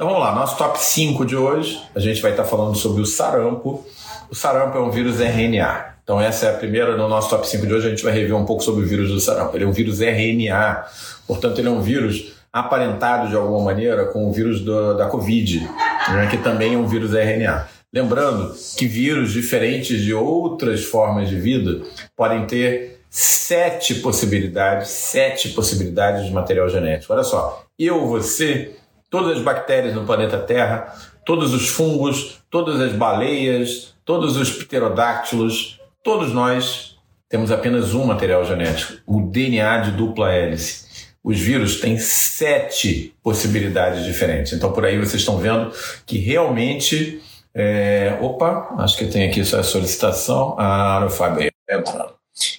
[0.00, 3.04] Então vamos lá, nosso top 5 de hoje, a gente vai estar falando sobre o
[3.04, 3.84] sarampo.
[4.30, 5.96] O sarampo é um vírus RNA.
[6.02, 8.34] Então essa é a primeira no nosso top 5 de hoje, a gente vai rever
[8.34, 9.54] um pouco sobre o vírus do sarampo.
[9.54, 10.86] Ele é um vírus RNA,
[11.26, 15.68] portanto ele é um vírus aparentado de alguma maneira com o vírus do, da Covid,
[16.08, 17.68] né, que também é um vírus RNA.
[17.92, 21.82] Lembrando que vírus diferentes de outras formas de vida
[22.16, 27.12] podem ter sete possibilidades, sete possibilidades de material genético.
[27.12, 28.76] Olha só, eu, você,
[29.10, 30.94] todas as bactérias no planeta Terra,
[31.26, 36.96] todos os fungos, todas as baleias, todos os pterodáctilos, todos nós
[37.28, 40.88] temos apenas um material genético, o DNA de dupla hélice.
[41.22, 44.54] Os vírus têm sete possibilidades diferentes.
[44.54, 45.70] Então, por aí vocês estão vendo
[46.06, 47.20] que realmente
[47.54, 50.56] é, opa, acho que tem aqui só a solicitação.
[50.58, 52.14] Ah, o Fábio entrando.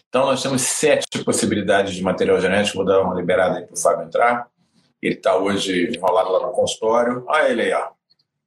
[0.08, 2.78] Então, nós temos sete possibilidades de material genético.
[2.78, 4.48] Vou dar uma liberada aí para o Fábio entrar.
[5.02, 7.24] Ele está hoje enrolado lá no consultório.
[7.28, 7.90] Olha ele aí, ó.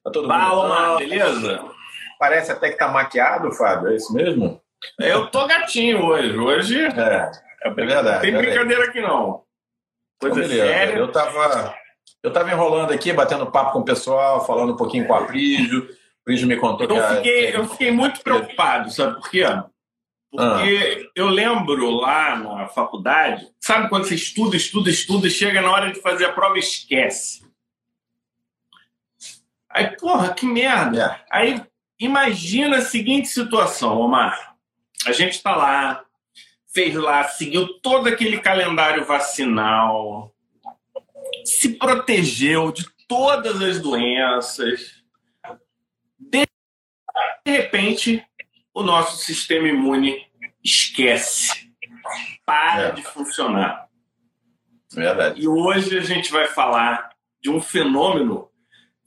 [0.04, 1.64] Tá todo Palma, beleza?
[2.18, 4.60] Parece até que tá maquiado, Fábio, é isso mesmo?
[4.98, 6.36] Eu tô gatinho hoje.
[6.36, 6.84] Hoje.
[6.84, 7.30] É,
[7.62, 8.20] é verdade.
[8.20, 9.42] Tem brincadeira aqui não.
[10.20, 10.96] Coisa então, séria.
[10.96, 11.74] Eu tava,
[12.22, 15.88] eu tava enrolando aqui, batendo papo com o pessoal, falando um pouquinho com a Prígio.
[16.24, 17.16] Prígio me contou eu que.
[17.16, 17.50] Fiquei, a...
[17.56, 19.44] Eu fiquei muito preocupado, sabe por quê?
[20.34, 21.10] Porque ah.
[21.14, 26.00] eu lembro lá na faculdade, sabe quando você estuda, estuda, estuda, chega na hora de
[26.00, 27.44] fazer a prova esquece.
[29.70, 31.20] Aí, porra, que merda.
[31.30, 31.38] É.
[31.38, 31.62] Aí,
[32.00, 34.56] imagina a seguinte situação, Omar.
[35.06, 36.04] A gente está lá,
[36.72, 40.34] fez lá, seguiu todo aquele calendário vacinal,
[41.44, 45.04] se protegeu de todas as doenças.
[46.18, 46.44] De
[47.46, 48.26] repente,
[48.74, 50.26] o nosso sistema imune
[50.62, 51.70] esquece,
[52.44, 52.92] para é.
[52.92, 53.88] de funcionar.
[54.92, 55.40] Verdade.
[55.40, 58.48] E hoje a gente vai falar de um fenômeno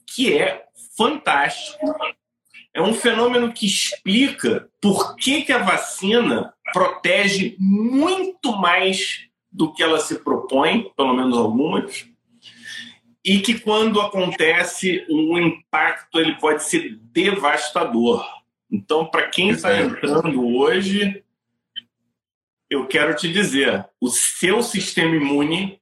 [0.06, 0.64] que é
[0.96, 1.94] fantástico.
[2.74, 9.82] É um fenômeno que explica por que, que a vacina protege muito mais do que
[9.82, 12.06] ela se propõe, pelo menos algumas,
[13.24, 18.24] e que quando acontece um impacto ele pode ser devastador.
[18.70, 21.24] Então, para quem está entrando hoje,
[22.68, 25.80] eu quero te dizer: o seu sistema imune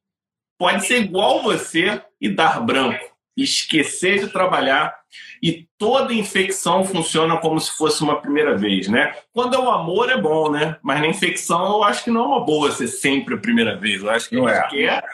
[0.58, 4.94] pode ser igual você e dar branco, esquecer de trabalhar
[5.42, 9.14] e toda infecção funciona como se fosse uma primeira vez, né?
[9.32, 10.76] Quando é o amor é bom, né?
[10.82, 14.02] Mas na infecção eu acho que não é uma boa ser sempre a primeira vez.
[14.02, 15.00] Eu acho que não a gente é.
[15.00, 15.04] quer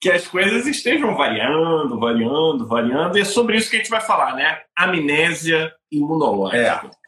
[0.00, 3.18] que as coisas estejam variando, variando, variando.
[3.18, 4.60] E é sobre isso que a gente vai falar, né?
[4.76, 6.86] Amnésia imunológica.
[6.86, 7.03] É.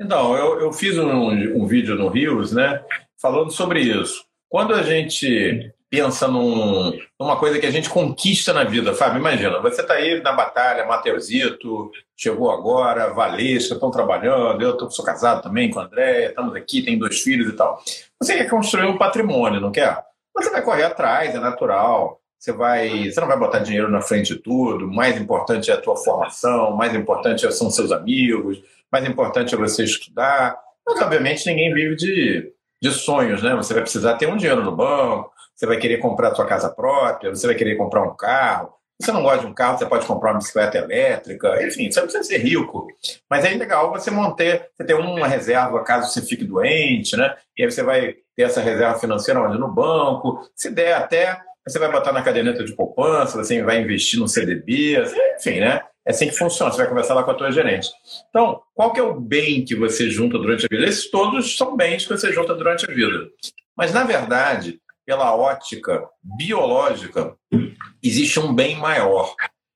[0.00, 2.82] Então, eu, eu fiz um, um vídeo no Rios, né,
[3.20, 4.24] falando sobre isso.
[4.48, 9.60] Quando a gente pensa num, numa coisa que a gente conquista na vida, Fábio, imagina,
[9.60, 15.42] você está aí na batalha, Mateusito, chegou agora, Valesca, estão trabalhando, eu tô, sou casado
[15.42, 17.82] também com a Andréia, estamos aqui, tem dois filhos e tal.
[18.20, 19.98] Você quer construir um patrimônio, não quer?
[20.36, 22.17] Você vai correr atrás, é natural.
[22.38, 24.86] Você, vai, você não vai botar dinheiro na frente de tudo.
[24.86, 29.84] Mais importante é a tua formação, mais importante são seus amigos, mais importante é você
[29.84, 30.56] estudar.
[30.86, 33.54] Mas, obviamente, ninguém vive de, de sonhos, né?
[33.56, 36.70] Você vai precisar ter um dinheiro no banco, você vai querer comprar a sua casa
[36.70, 38.72] própria, você vai querer comprar um carro.
[39.00, 42.00] Se você não gosta de um carro, você pode comprar uma bicicleta elétrica, enfim, você
[42.00, 42.86] não precisa ser rico.
[43.28, 47.36] Mas é legal você manter, você ter uma reserva caso você fique doente, né?
[47.56, 49.58] E aí você vai ter essa reserva financeira onde?
[49.58, 50.48] No banco.
[50.54, 55.02] Se der até, você vai botar na caderneta de poupança, você vai investir no CDB,
[55.38, 55.82] enfim, né?
[56.06, 57.88] É assim que funciona, você vai conversar lá com a tua gerente.
[58.30, 60.86] Então, qual que é o bem que você junta durante a vida?
[60.86, 63.28] Esses todos são bens que você junta durante a vida.
[63.76, 67.36] Mas, na verdade, pela ótica biológica,
[68.02, 69.34] existe um bem maior,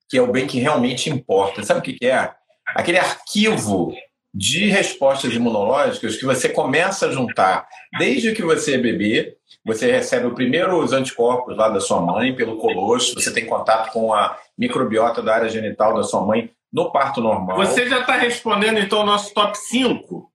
[0.09, 1.63] que é o bem que realmente importa.
[1.63, 2.33] Sabe o que é?
[2.69, 3.95] Aquele arquivo
[4.35, 10.27] de respostas imunológicas que você começa a juntar desde que você é bebê, você recebe
[10.27, 14.39] o primeiro os anticorpos lá da sua mãe pelo colosso, você tem contato com a
[14.57, 17.59] microbiota da área genital da sua mãe no parto normal.
[17.59, 20.31] Você já está respondendo então o nosso top 5?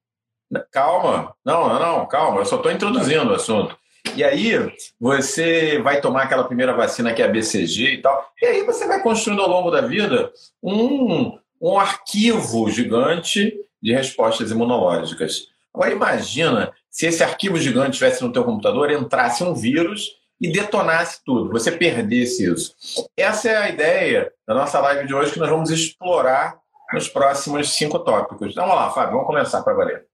[0.70, 3.76] Calma, não, não, não, calma, eu só estou introduzindo o assunto.
[4.14, 4.52] E aí
[4.98, 8.86] você vai tomar aquela primeira vacina que é a BCG e tal, e aí você
[8.86, 10.32] vai construindo ao longo da vida
[10.62, 13.52] um, um arquivo gigante
[13.82, 15.48] de respostas imunológicas.
[15.72, 21.20] Agora imagina se esse arquivo gigante estivesse no teu computador, entrasse um vírus e detonasse
[21.24, 22.74] tudo, você perdesse isso.
[23.16, 26.58] Essa é a ideia da nossa live de hoje que nós vamos explorar
[26.92, 28.52] nos próximos cinco tópicos.
[28.52, 30.06] Então, vamos lá, Fábio, vamos começar para valer.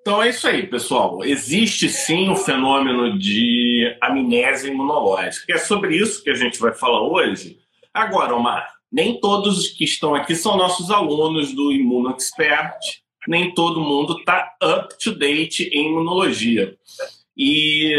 [0.00, 1.24] Então é isso aí, pessoal.
[1.24, 5.52] Existe sim o fenômeno de amnésia imunológica.
[5.52, 7.58] É sobre isso que a gente vai falar hoje.
[7.92, 12.78] Agora, Omar, nem todos que estão aqui são nossos alunos do Imuno Expert,
[13.28, 16.76] nem todo mundo está up to date em imunologia.
[17.36, 17.92] E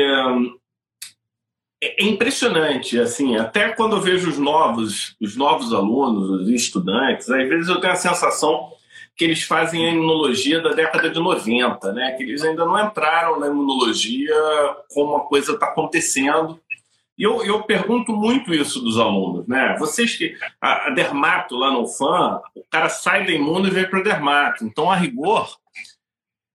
[1.83, 7.47] é impressionante, assim, até quando eu vejo os novos, os novos alunos, os estudantes, às
[7.47, 8.71] vezes eu tenho a sensação
[9.15, 12.11] que eles fazem a imunologia da década de 90, né?
[12.11, 14.35] Que eles ainda não entraram na imunologia
[14.93, 16.59] como a coisa está acontecendo.
[17.17, 19.75] E eu, eu pergunto muito isso dos alunos, né?
[19.79, 20.37] Vocês que.
[20.61, 24.63] A, a dermato lá no FAM, o cara sai da imuno e vem para dermato.
[24.63, 25.57] Então, a rigor,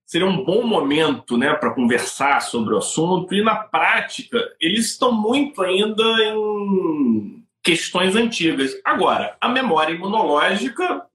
[0.06, 3.34] seria um bom momento né, para conversar sobre o assunto.
[3.34, 8.72] E na prática, eles estão muito ainda em questões antigas.
[8.84, 11.06] Agora, a memória imunológica,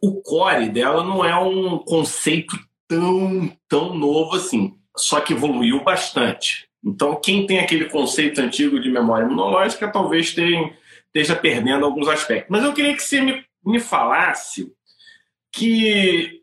[0.00, 2.56] o core dela não é um conceito
[2.86, 6.68] tão, tão novo assim, só que evoluiu bastante.
[6.84, 10.72] Então, quem tem aquele conceito antigo de memória imunológica talvez tenha,
[11.06, 12.50] esteja perdendo alguns aspectos.
[12.50, 14.72] Mas eu queria que você me, me falasse
[15.52, 16.42] que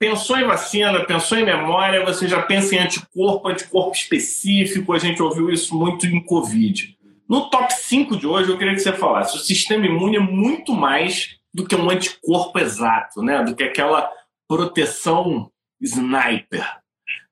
[0.00, 5.22] Pensou em vacina, pensou em memória, você já pensa em anticorpo, anticorpo específico, a gente
[5.22, 6.96] ouviu isso muito em Covid.
[7.28, 10.72] No top 5 de hoje, eu queria que você falasse: o sistema imune é muito
[10.72, 13.44] mais do que um anticorpo exato, né?
[13.44, 14.10] do que aquela
[14.48, 16.79] proteção sniper.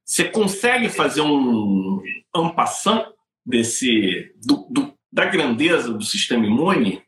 [0.09, 2.03] Você consegue fazer um
[2.35, 3.13] ampassant
[3.45, 7.03] desse do, do, da grandeza do sistema imune?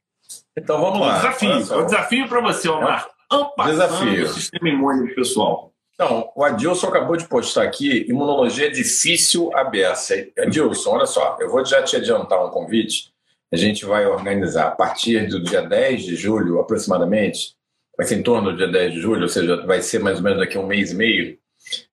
[0.56, 1.14] Então vamos lá.
[1.14, 3.08] É um desafio, é um desafio para você, Omar.
[3.32, 4.24] É Desafio.
[4.24, 5.72] o sistema imune pessoal.
[5.94, 10.14] Então, o Adilson acabou de postar aqui, imunologia é difícil aberta.
[10.38, 13.12] Adilson, olha só, eu vou já te adiantar um convite.
[13.52, 17.54] A gente vai organizar a partir do dia 10 de julho, aproximadamente,
[17.96, 20.22] vai ser em torno do dia 10 de julho, ou seja, vai ser mais ou
[20.22, 21.38] menos daqui a um mês e meio,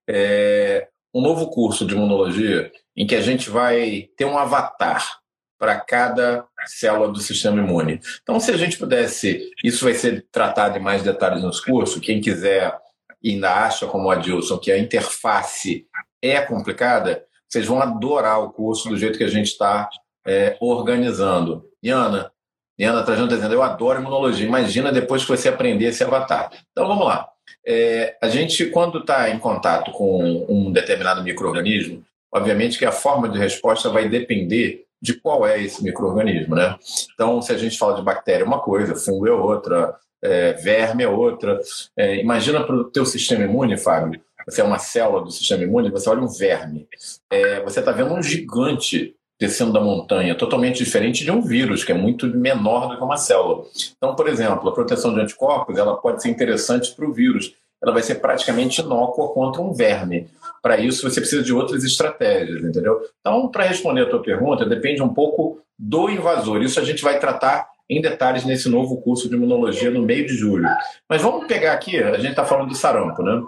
[0.07, 5.19] é, um novo curso de imunologia em que a gente vai ter um avatar
[5.59, 7.99] para cada célula do sistema imune.
[8.21, 12.21] Então, se a gente pudesse, isso vai ser tratado em mais detalhes nos cursos, quem
[12.21, 12.77] quiser
[13.23, 15.87] ainda acha, como o Adilson, que a interface
[16.21, 19.89] é complicada, vocês vão adorar o curso do jeito que a gente está
[20.25, 21.65] é, organizando.
[21.83, 22.31] Iana,
[22.77, 26.51] Iana Trajano está dizendo, eu adoro imunologia, imagina depois que você aprender esse avatar.
[26.71, 27.27] Então, vamos lá.
[27.69, 33.27] É, a gente, quando está em contato com um determinado microorganismo, obviamente que a forma
[33.27, 36.77] de resposta vai depender de qual é esse microorganismo, né?
[37.13, 41.03] Então, se a gente fala de bactéria é uma coisa, fungo é outra, é, verme
[41.03, 41.59] é outra.
[41.97, 45.91] É, imagina para o teu sistema imune, Fábio, você é uma célula do sistema imune,
[45.91, 46.87] você olha um verme,
[47.29, 51.91] é, você está vendo um gigante descendo da montanha, totalmente diferente de um vírus, que
[51.91, 53.65] é muito menor do que uma célula.
[53.95, 57.93] Então, por exemplo, a proteção de anticorpos ela pode ser interessante para o vírus, ela
[57.93, 60.27] vai ser praticamente inócua contra um verme.
[60.61, 62.99] Para isso, você precisa de outras estratégias, entendeu?
[63.19, 66.63] Então, para responder a tua pergunta, depende um pouco do invasor.
[66.63, 70.33] Isso a gente vai tratar em detalhes nesse novo curso de imunologia no meio de
[70.33, 70.67] julho.
[71.07, 73.41] Mas vamos pegar aqui, a gente está falando do sarampo, né?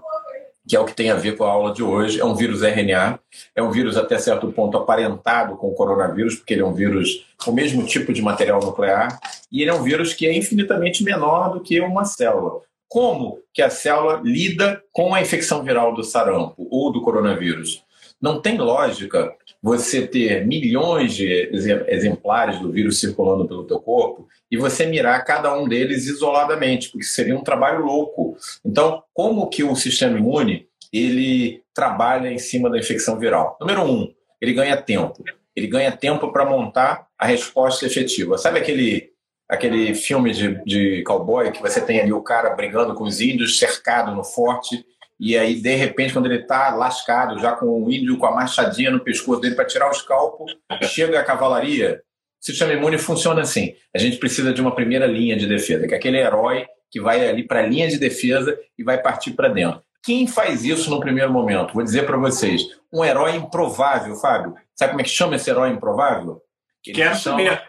[0.69, 2.21] Que é o que tem a ver com a aula de hoje.
[2.21, 3.19] É um vírus RNA,
[3.55, 7.25] é um vírus até certo ponto aparentado com o coronavírus, porque ele é um vírus
[7.43, 9.19] com o mesmo tipo de material nuclear,
[9.51, 13.61] e ele é um vírus que é infinitamente menor do que uma célula como que
[13.61, 17.83] a célula lida com a infecção viral do sarampo ou do coronavírus.
[18.19, 19.31] Não tem lógica
[19.61, 21.49] você ter milhões de
[21.87, 27.05] exemplares do vírus circulando pelo teu corpo e você mirar cada um deles isoladamente, porque
[27.05, 28.35] seria um trabalho louco.
[28.65, 33.57] Então, como que o sistema imune ele trabalha em cima da infecção viral?
[33.59, 35.23] Número um, ele ganha tempo.
[35.55, 38.37] Ele ganha tempo para montar a resposta efetiva.
[38.37, 39.09] Sabe aquele
[39.47, 43.57] aquele filme de, de cowboy que você tem ali o cara brigando com os índios,
[43.57, 44.85] cercado no forte,
[45.19, 48.89] e aí, de repente, quando ele está lascado, já com o índio com a machadinha
[48.89, 50.45] no pescoço dele para tirar o escalpo,
[50.83, 52.01] chega a cavalaria.
[52.41, 53.75] O sistema imune funciona assim.
[53.93, 57.27] A gente precisa de uma primeira linha de defesa, que é aquele herói que vai
[57.27, 59.83] ali para a linha de defesa e vai partir para dentro.
[60.03, 61.73] Quem faz isso no primeiro momento?
[61.73, 64.55] Vou dizer para vocês, um herói improvável, Fábio.
[64.75, 66.41] Sabe como é que chama esse herói improvável?
[66.81, 67.61] Que Quero saber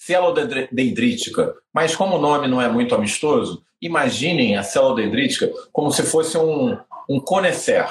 [0.00, 1.54] célula dendrítica.
[1.72, 6.36] Mas como o nome não é muito amistoso, imaginem a célula dendrítica como se fosse
[6.38, 6.76] um,
[7.08, 7.86] um conhecer,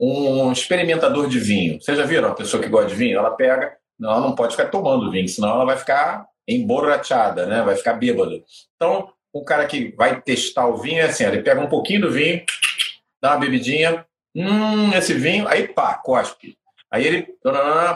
[0.00, 1.80] um experimentador de vinho.
[1.80, 3.18] Vocês já viram a pessoa que gosta de vinho?
[3.18, 7.62] Ela pega, não, ela não pode ficar tomando vinho, senão ela vai ficar emborrachada, né?
[7.62, 8.42] vai ficar bêbada.
[8.76, 12.10] Então, o cara que vai testar o vinho é assim, ele pega um pouquinho do
[12.10, 12.42] vinho,
[13.20, 16.56] dá uma bebidinha, hum, esse vinho, aí pá, cospe.
[16.90, 17.28] Aí ele,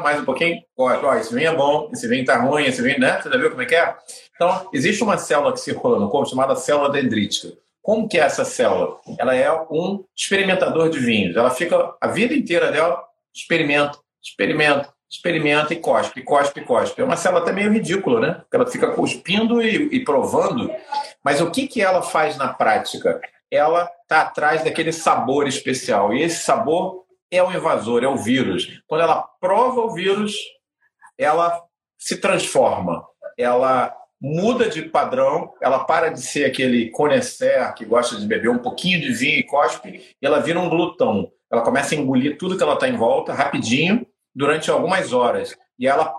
[0.05, 3.21] mais um pouquinho, ó, esse vinho é bom, esse vinho tá ruim, esse vinho, né?
[3.21, 3.97] Você já viu como é que é?
[4.37, 7.53] Então, existe uma célula que circula no corpo chamada célula dendrítica.
[7.83, 8.99] Como que é essa célula?
[9.19, 11.37] Ela é um experimentador de vinhos.
[11.37, 13.03] Ela fica a vida inteira dela,
[13.35, 17.03] experimenta, experimenta, experimenta e cospe, cospe, cospe.
[17.03, 18.43] É uma célula até meio ridícula, né?
[18.53, 20.71] Ela fica cuspindo e, e provando.
[21.23, 23.21] Mas o que, que ela faz na prática?
[23.55, 26.13] Ela está atrás daquele sabor especial.
[26.13, 28.83] E esse sabor é o invasor, é o vírus.
[28.87, 30.35] Quando ela prova o vírus,
[31.17, 31.63] ela
[31.97, 33.07] se transforma.
[33.39, 38.59] Ela muda de padrão, ela para de ser aquele conhecer que gosta de beber um
[38.59, 41.31] pouquinho de vinho e cospe, e ela vira um glutão.
[41.53, 45.57] Ela começa a engolir tudo que ela está em volta, rapidinho, durante algumas horas.
[45.79, 46.13] E ela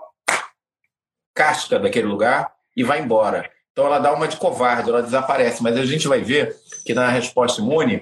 [1.34, 3.50] casca daquele lugar e vai embora.
[3.76, 5.62] Então ela dá uma de covarde, ela desaparece.
[5.62, 8.00] Mas a gente vai ver que na resposta imune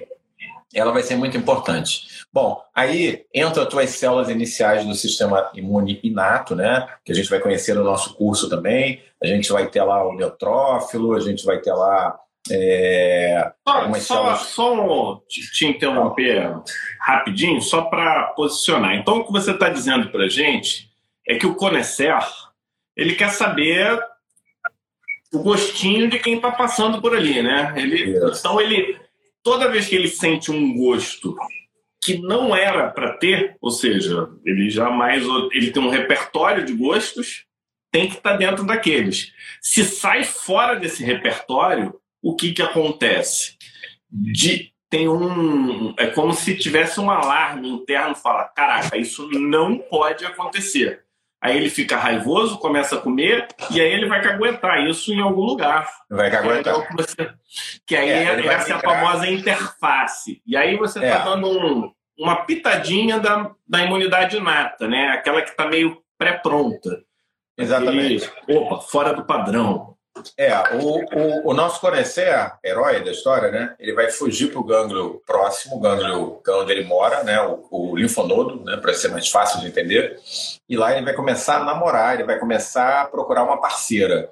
[0.73, 2.07] ela vai ser muito importante.
[2.31, 6.87] Bom, aí entram as tuas células iniciais do sistema imune inato, né?
[7.03, 9.03] Que a gente vai conhecer no nosso curso também.
[9.21, 12.17] A gente vai ter lá o neutrófilo, a gente vai ter lá
[12.49, 16.53] é, só, só, só te, te, interromper
[17.01, 18.95] rapidinho, só para posicionar.
[18.95, 20.89] Então, o que você está dizendo para a gente
[21.27, 22.17] é que o Conecer
[22.95, 23.99] ele quer saber
[25.35, 27.73] o gostinho de quem está passando por ali, né?
[27.75, 28.97] Ele, então, ele
[29.43, 31.35] toda vez que ele sente um gosto
[32.01, 37.45] que não era para ter, ou seja, ele jamais ele tem um repertório de gostos,
[37.91, 39.33] tem que estar tá dentro daqueles.
[39.61, 43.55] Se sai fora desse repertório, o que que acontece?
[44.09, 50.25] De, tem um é como se tivesse um alarme interno fala, caraca, isso não pode
[50.25, 51.04] acontecer.
[51.45, 55.43] Aí ele fica raivoso, começa a comer, e aí ele vai caguetar isso em algum
[55.43, 55.87] lugar.
[56.09, 56.73] Vai caguetar.
[56.73, 57.33] Que, é você...
[57.85, 60.41] que aí é, essa é a famosa interface.
[60.43, 61.23] E aí você está é.
[61.23, 65.09] dando um, uma pitadinha da, da imunidade inata, né?
[65.09, 67.03] Aquela que está meio pré-pronta.
[67.55, 68.27] Exatamente.
[68.47, 69.94] E, opa, fora do padrão.
[70.37, 73.75] É, o, o, o nosso Conecer, herói da história, né?
[73.77, 77.41] Ele vai fugir para o gânglio próximo, o gânglio onde ele mora, né?
[77.41, 78.77] O, o linfonodo, né?
[78.77, 80.17] Para ser mais fácil de entender.
[80.69, 84.29] E lá ele vai começar a namorar, ele vai começar a procurar uma parceira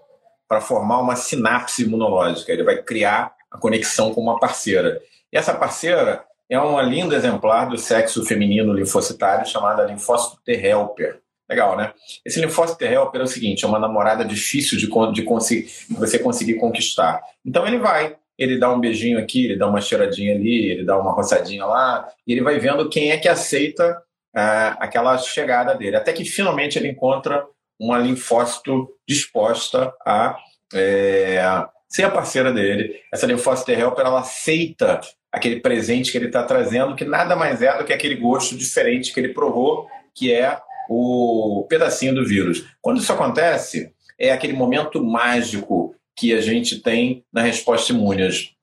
[0.47, 2.51] para formar uma sinapse imunológica.
[2.51, 5.01] Ele vai criar a conexão com uma parceira.
[5.31, 11.22] E essa parceira é uma linda exemplar do sexo feminino linfocitário chamada linfócito T helper
[11.53, 11.93] Legal, né?
[12.25, 16.17] Esse linfócito T helper é o seguinte, é uma namorada difícil de, de conseguir, você
[16.17, 17.21] conseguir conquistar.
[17.45, 20.97] Então ele vai, ele dá um beijinho aqui, ele dá uma cheiradinha ali, ele dá
[20.97, 24.01] uma roçadinha lá, e ele vai vendo quem é que aceita
[24.35, 25.95] ah, aquela chegada dele.
[25.95, 27.45] Até que finalmente ele encontra
[27.79, 30.35] uma linfócito disposta a
[30.73, 31.39] é,
[31.87, 32.99] ser a parceira dele.
[33.13, 34.99] Essa linfócito T helper, ela aceita
[35.31, 39.13] aquele presente que ele está trazendo, que nada mais é do que aquele gosto diferente
[39.13, 40.59] que ele provou, que é
[40.89, 42.65] o pedacinho do vírus.
[42.81, 48.23] Quando isso acontece, é aquele momento mágico que a gente tem na resposta imune.
[48.23, 48.53] As,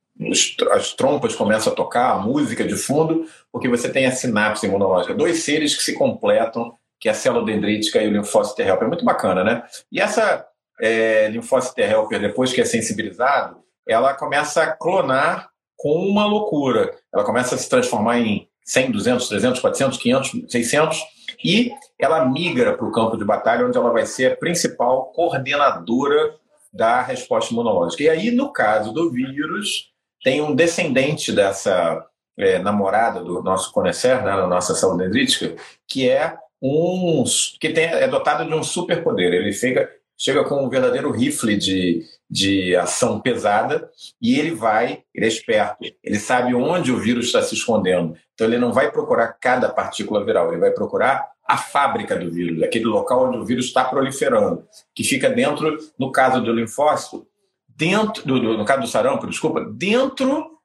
[0.73, 5.15] as trompas começam a tocar, a música de fundo, porque você tem a sinapse imunológica.
[5.15, 8.85] Dois seres que se completam, que é a célula dendrítica e o linfócito T helper.
[8.85, 9.63] É muito bacana, né?
[9.91, 10.47] E essa
[10.81, 13.57] é, linfócito T helper, depois que é sensibilizado,
[13.89, 16.95] ela começa a clonar com uma loucura.
[17.13, 20.99] Ela começa a se transformar em 100, 200, 300, 400, 500, 600
[21.45, 26.37] e ela migra para o campo de batalha, onde ela vai ser a principal coordenadora
[26.73, 28.05] da resposta imunológica.
[28.05, 29.91] E aí, no caso do vírus,
[30.23, 32.07] tem um descendente dessa
[32.39, 35.57] é, namorada do nosso Conecer, né, da nossa saúde dendrítica,
[35.89, 37.25] que é um
[37.61, 39.33] que tem, é dotado de um superpoder.
[39.33, 43.91] Ele fica, chega com um verdadeiro rifle de, de ação pesada
[44.23, 48.17] e ele vai, ele é esperto, ele sabe onde o vírus está se escondendo.
[48.35, 52.63] Então ele não vai procurar cada partícula viral, ele vai procurar a fábrica do vírus,
[52.63, 57.27] aquele local onde o vírus está proliferando, que fica dentro, no caso do linfócito,
[57.69, 60.59] dentro do, no caso do sarampo, desculpa, dentro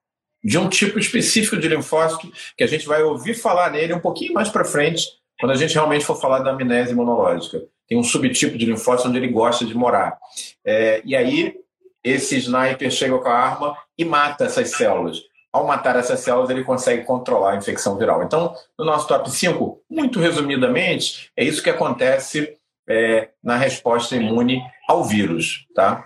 [0.44, 4.34] de um tipo específico de linfócito que a gente vai ouvir falar nele um pouquinho
[4.34, 5.08] mais para frente,
[5.40, 9.18] quando a gente realmente for falar da amnésia imunológica tem um subtipo de linfócito onde
[9.18, 10.18] ele gosta de morar.
[10.64, 11.56] É, e aí,
[12.04, 15.22] esse sniper chega com a arma e mata essas células.
[15.52, 18.24] Ao matar essas células, ele consegue controlar a infecção viral.
[18.24, 24.62] Então, no nosso top 5, muito resumidamente, é isso que acontece é, na resposta imune
[24.88, 25.66] ao vírus.
[25.74, 26.04] Tá?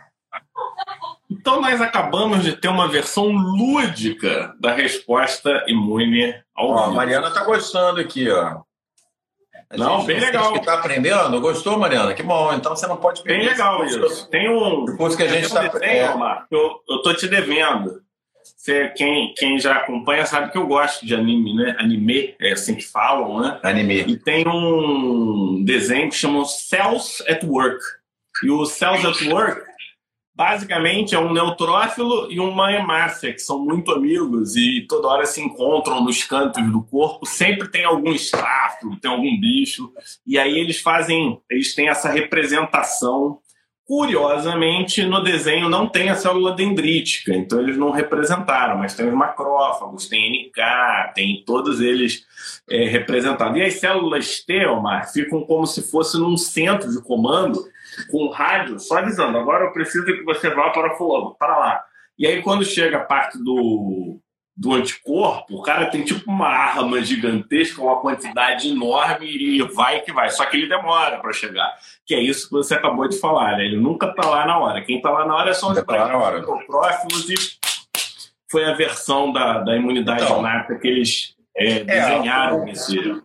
[1.30, 6.92] Então, nós acabamos de ter uma versão lúdica da resposta imune ao ó, vírus.
[6.92, 8.62] A Mariana está gostando aqui, ó.
[9.78, 10.54] Não, bem legal.
[10.54, 12.14] que está aprendendo, gostou, Mariana?
[12.14, 12.52] Que bom.
[12.54, 13.40] Então você não pode perder.
[13.40, 14.28] Bem legal isso.
[14.30, 14.86] Tem um.
[14.86, 15.62] Depois que a gente está.
[15.62, 18.02] Um eu, eu tô te devendo.
[18.44, 21.76] Você, quem, quem já acompanha sabe que eu gosto de anime, né?
[21.80, 23.60] Anime, é assim que falam, né?
[23.64, 24.02] Anime.
[24.02, 27.80] E tem um desenho que chama Cells at Work.
[28.44, 29.69] E o Cells at Work
[30.40, 35.42] basicamente é um neutrófilo e uma hemácia, que são muito amigos e toda hora se
[35.42, 37.26] encontram nos cantos do corpo.
[37.26, 39.92] Sempre tem algum estráfilo, tem algum bicho.
[40.26, 43.40] E aí eles fazem, eles têm essa representação.
[43.90, 49.16] Curiosamente, no desenho não tem a célula dendrítica, então eles não representaram, mas tem os
[49.16, 52.24] macrófagos, tem NK, tem todos eles
[52.70, 53.58] é, representados.
[53.58, 57.60] E as células T, Omar, ficam como se fosse num centro de comando
[58.12, 61.84] com rádio, só avisando, agora eu preciso que você vá para fulano, para lá.
[62.16, 64.20] E aí, quando chega a parte do,
[64.60, 70.12] do anticorpo, o cara tem tipo uma arma gigantesca, uma quantidade enorme e vai que
[70.12, 70.30] vai.
[70.30, 71.74] Só que ele demora para chegar.
[72.06, 73.64] Que é isso que você acabou de falar, né?
[73.64, 74.82] Ele nunca tá lá na hora.
[74.82, 77.36] Quem tá lá na hora são os tá próximos e
[78.52, 83.22] foi a versão da, da imunidade então, inata que eles é, é desenharam é, nesse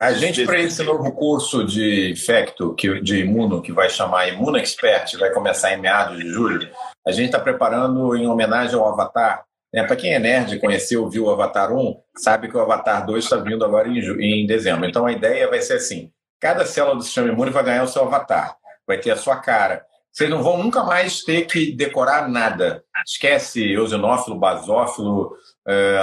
[0.00, 4.56] a gente, para esse novo curso de infecto, que, de imuno, que vai chamar Imuno
[4.56, 6.68] Expert, vai começar em meados de julho,
[7.06, 9.44] a gente está preparando em homenagem ao Avatar.
[9.72, 9.82] Né?
[9.84, 13.36] Para quem é nerd, conheceu, viu o Avatar 1, sabe que o Avatar 2 está
[13.36, 14.88] vindo agora em, em dezembro.
[14.88, 18.02] Então a ideia vai ser assim: cada célula do sistema imune vai ganhar o seu
[18.02, 19.84] avatar, vai ter a sua cara.
[20.12, 22.84] Vocês não vão nunca mais ter que decorar nada.
[23.06, 25.34] Esquece eosinófilo, basófilo,
[25.66, 25.98] é,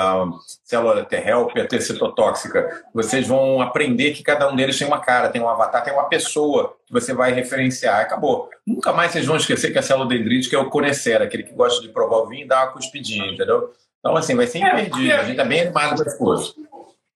[0.63, 2.83] célula T-helper, T citotóxica.
[2.93, 6.07] Vocês vão aprender que cada um deles tem uma cara, tem um avatar, tem uma
[6.07, 7.99] pessoa que você vai referenciar.
[7.99, 8.49] Acabou.
[8.65, 11.81] Nunca mais vocês vão esquecer que a célula dendrítica é o conhecer, aquele que gosta
[11.81, 13.73] de provar o vinho e dar uma cuspidinha, entendeu?
[13.99, 15.11] Então, assim, vai ser é, imperdível.
[15.11, 16.55] É, a gente está bem animado com esse curso.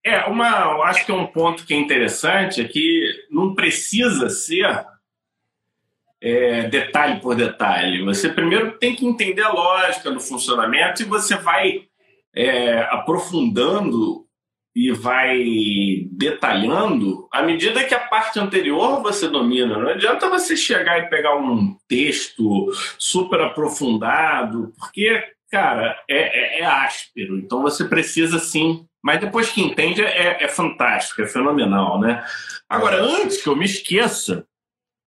[0.06, 4.30] É, uma, eu acho que é um ponto que é interessante é que não precisa
[4.30, 4.86] ser
[6.20, 8.04] é, detalhe por detalhe.
[8.04, 11.88] Você primeiro tem que entender a lógica do funcionamento e você vai
[12.36, 14.24] é, aprofundando
[14.75, 19.78] e vai detalhando à medida que a parte anterior você domina.
[19.78, 26.66] Não adianta você chegar e pegar um texto super aprofundado, porque, cara, é, é, é
[26.66, 27.38] áspero.
[27.38, 28.86] Então você precisa sim.
[29.04, 32.24] Mas depois que entende, é, é fantástico, é fenomenal, né?
[32.70, 34.48] Agora, antes que eu me esqueça,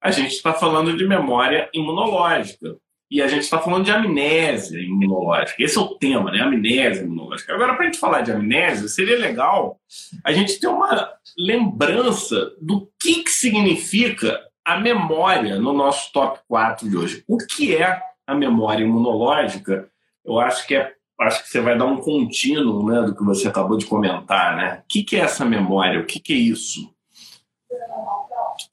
[0.04, 2.76] a gente está falando de memória imunológica.
[3.16, 5.64] E a gente está falando de amnésia imunológica.
[5.64, 6.42] Esse é o tema, né?
[6.42, 7.54] Amnésia imunológica.
[7.54, 9.80] Agora, para a gente falar de amnésia, seria legal
[10.22, 16.90] a gente ter uma lembrança do que, que significa a memória no nosso top 4
[16.90, 17.24] de hoje.
[17.26, 19.88] O que é a memória imunológica?
[20.26, 23.48] Eu acho que é acho que você vai dar um contínuo né, do que você
[23.48, 24.58] acabou de comentar.
[24.58, 24.82] Né?
[24.84, 26.02] O que, que é essa memória?
[26.02, 26.94] O que, que é isso?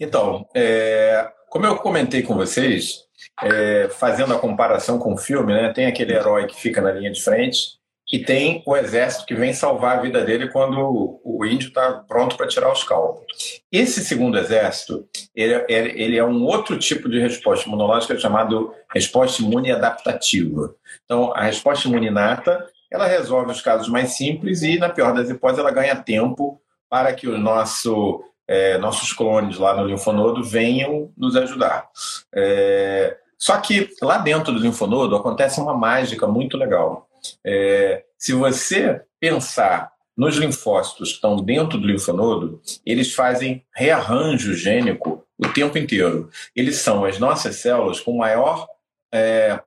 [0.01, 3.07] Então, é, como eu comentei com vocês,
[3.43, 7.11] é, fazendo a comparação com o filme, né, tem aquele herói que fica na linha
[7.11, 7.81] de frente
[8.13, 12.37] e tem o exército que vem salvar a vida dele quando o índio está pronto
[12.37, 13.25] para tirar os calvos.
[13.73, 19.41] Esse segundo exército, ele, é, ele, é um outro tipo de resposta imunológica chamado resposta
[19.41, 20.75] imune adaptativa.
[21.05, 25.31] Então, a resposta imune inata, ela resolve os casos mais simples e, na pior das
[25.31, 31.11] hipóteses, ela ganha tempo para que o nosso é, nossos clones lá no linfonodo venham
[31.17, 31.88] nos ajudar.
[32.35, 37.09] É, só que lá dentro do linfonodo acontece uma mágica muito legal.
[37.43, 45.25] É, se você pensar nos linfócitos que estão dentro do linfonodo, eles fazem rearranjo gênico
[45.38, 46.29] o tempo inteiro.
[46.55, 48.69] Eles são as nossas células com maior
[49.11, 49.59] é,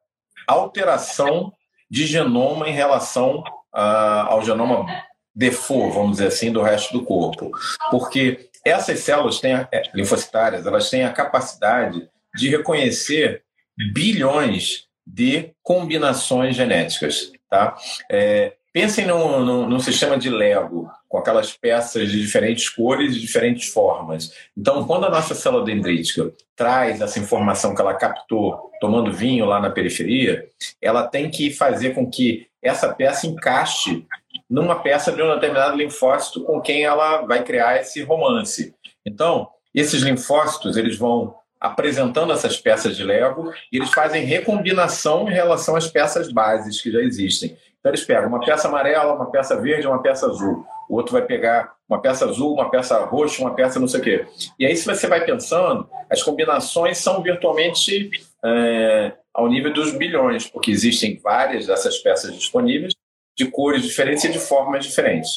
[0.47, 1.51] alteração
[1.89, 3.43] de genoma em relação
[3.73, 4.85] a, ao genoma
[5.35, 7.49] default, vamos dizer assim, do resto do corpo.
[7.89, 13.43] Porque essas células têm, é, linfocitárias, elas têm a capacidade de reconhecer
[13.93, 17.31] bilhões de combinações genéticas.
[17.47, 17.77] Tá?
[18.09, 23.19] É, pensem num, num, num, sistema de Lego, com aquelas peças de diferentes cores e
[23.19, 24.33] diferentes formas.
[24.57, 29.59] Então, quando a nossa célula dendrítica traz essa informação que ela captou tomando vinho lá
[29.59, 30.49] na periferia,
[30.81, 34.05] ela tem que fazer com que essa peça encaixe
[34.49, 38.73] numa peça de um determinado linfócito com quem ela vai criar esse romance.
[39.05, 45.33] Então, esses linfócitos eles vão apresentando essas peças de Lego e eles fazem recombinação em
[45.33, 47.57] relação às peças bases que já existem.
[47.79, 50.65] Então eles pegam uma peça amarela, uma peça verde, uma peça azul.
[50.89, 54.03] O outro vai pegar uma peça azul, uma peça roxa, uma peça não sei o
[54.03, 54.25] quê.
[54.59, 58.09] E aí, se você vai pensando, as combinações são virtualmente
[58.43, 62.93] é, ao nível dos bilhões, porque existem várias dessas peças disponíveis
[63.35, 65.31] de cores diferentes e de formas diferentes.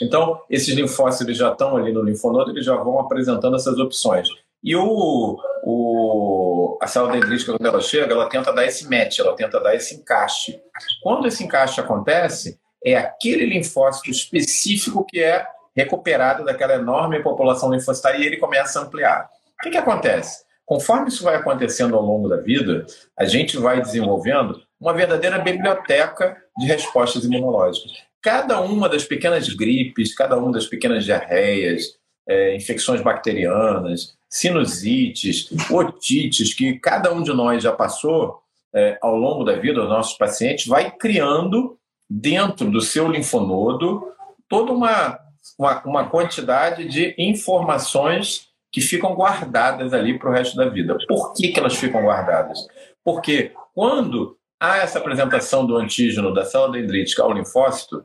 [0.00, 4.28] Então, esses linfócitos já estão ali no linfonodo, eles já vão apresentando essas opções.
[4.62, 9.36] E o, o, a célula dendrítica, quando ela chega, ela tenta dar esse match, ela
[9.36, 10.58] tenta dar esse encaixe.
[11.02, 18.18] Quando esse encaixe acontece, é aquele linfócito específico que é recuperado daquela enorme população linfocitária
[18.18, 19.28] e ele começa a ampliar.
[19.58, 20.44] O que, que acontece?
[20.64, 22.86] Conforme isso vai acontecendo ao longo da vida,
[23.18, 27.92] a gente vai desenvolvendo uma verdadeira biblioteca de respostas imunológicas.
[28.20, 31.96] Cada uma das pequenas gripes, cada uma das pequenas diarreias,
[32.28, 38.42] é, infecções bacterianas, sinusites, otites, que cada um de nós já passou
[38.74, 44.02] é, ao longo da vida, os nossos pacientes, vai criando dentro do seu linfonodo
[44.50, 45.18] toda uma,
[45.58, 50.94] uma, uma quantidade de informações que ficam guardadas ali para o resto da vida.
[51.08, 52.58] Por que, que elas ficam guardadas?
[53.02, 58.04] Porque quando há essa apresentação do antígeno da célula dendrítica ao linfócito,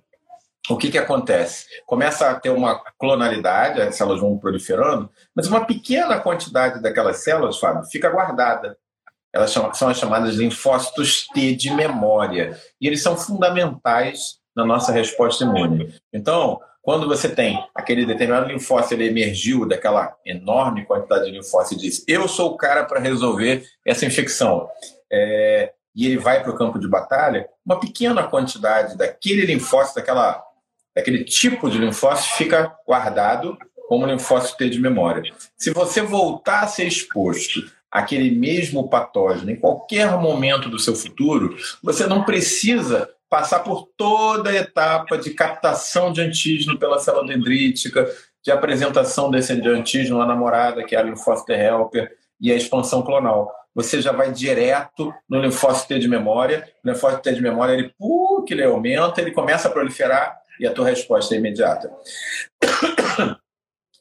[0.69, 1.65] o que, que acontece?
[1.85, 7.57] Começa a ter uma clonalidade, as células vão proliferando, mas uma pequena quantidade daquelas células,
[7.57, 8.77] Fábio, fica guardada.
[9.33, 12.59] Elas são, as chamadas linfócitos T de memória.
[12.79, 15.93] E eles são fundamentais na nossa resposta imune.
[16.11, 21.87] Então, quando você tem aquele determinado linfócito, ele emergiu daquela enorme quantidade de linfócitos e
[21.87, 24.67] diz: Eu sou o cara para resolver essa infecção.
[25.11, 30.43] É, e ele vai para o campo de batalha, uma pequena quantidade daquele linfócito, daquela,
[30.95, 35.34] daquele tipo de linfócito, fica guardado como linfócito T de memória.
[35.58, 41.58] Se você voltar a ser exposto àquele mesmo patógeno em qualquer momento do seu futuro,
[41.82, 48.08] você não precisa passar por toda a etapa de captação de antígeno pela célula dendrítica,
[48.43, 53.52] de apresentação desse antígeno à namorada, que é a linfócito helper, e a expansão clonal.
[53.75, 56.67] Você já vai direto no linfócito T de memória.
[56.84, 60.67] O linfócito T de memória, ele, uh, que ele aumenta, ele começa a proliferar e
[60.67, 61.91] a tua resposta é imediata.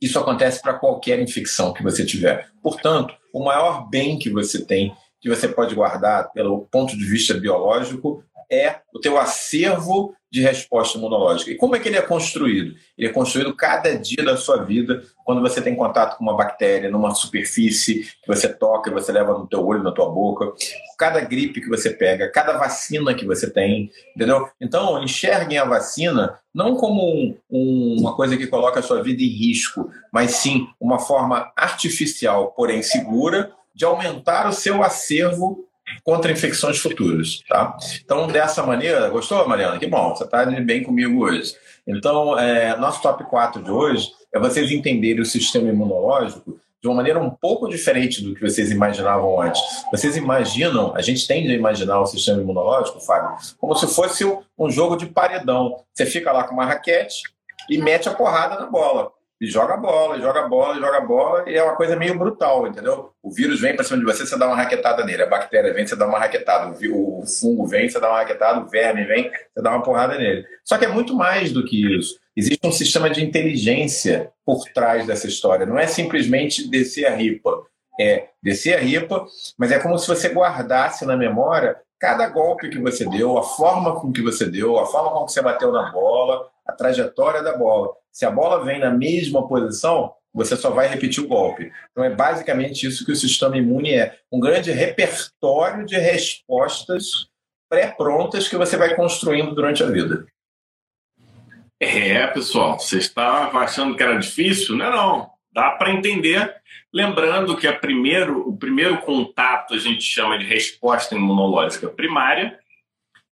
[0.00, 2.48] Isso acontece para qualquer infecção que você tiver.
[2.62, 7.34] Portanto, o maior bem que você tem, que você pode guardar pelo ponto de vista
[7.34, 11.50] biológico, é o teu acervo de resposta imunológica.
[11.50, 12.74] E como é que ele é construído?
[12.96, 16.90] Ele é construído cada dia da sua vida, quando você tem contato com uma bactéria,
[16.90, 20.52] numa superfície que você toca, você leva no teu olho, na tua boca,
[20.98, 24.48] cada gripe que você pega, cada vacina que você tem, entendeu?
[24.60, 29.22] Então, enxerguem a vacina não como um, um, uma coisa que coloca a sua vida
[29.22, 35.67] em risco, mas sim uma forma artificial, porém segura, de aumentar o seu acervo
[36.02, 37.76] contra infecções futuras, tá?
[38.04, 39.78] Então, dessa maneira, gostou, Mariana?
[39.78, 41.54] Que bom, você está bem comigo hoje.
[41.86, 46.96] Então, é, nosso top 4 de hoje é vocês entenderem o sistema imunológico de uma
[46.96, 49.60] maneira um pouco diferente do que vocês imaginavam antes.
[49.90, 54.24] Vocês imaginam, a gente tende a imaginar o sistema imunológico, Fábio, como se fosse
[54.56, 55.82] um jogo de paredão.
[55.92, 57.22] Você fica lá com uma raquete
[57.68, 59.10] e mete a porrada na bola.
[59.40, 63.12] E joga bola, joga bola, joga bola, e é uma coisa meio brutal, entendeu?
[63.22, 65.22] O vírus vem para cima de você, você dá uma raquetada nele.
[65.22, 66.74] A bactéria vem, você dá uma raquetada.
[66.90, 68.60] O fungo vem, você dá uma raquetada.
[68.60, 70.44] O verme vem, você dá uma porrada nele.
[70.64, 72.18] Só que é muito mais do que isso.
[72.36, 75.66] Existe um sistema de inteligência por trás dessa história.
[75.66, 77.62] Não é simplesmente descer a ripa.
[78.00, 79.24] É descer a ripa,
[79.56, 84.00] mas é como se você guardasse na memória cada golpe que você deu, a forma
[84.00, 87.56] com que você deu, a forma com que você bateu na bola, a trajetória da
[87.56, 87.92] bola.
[88.12, 91.72] Se a bola vem na mesma posição, você só vai repetir o golpe.
[91.90, 97.28] Então é basicamente isso que o sistema imune é, um grande repertório de respostas
[97.68, 100.26] pré-prontas que você vai construindo durante a vida.
[101.80, 104.74] É, pessoal, você estava achando que era difícil?
[104.74, 105.30] Não, é não.
[105.52, 106.54] Dá para entender.
[106.92, 112.58] Lembrando que a primeiro, o primeiro contato a gente chama de resposta imunológica primária,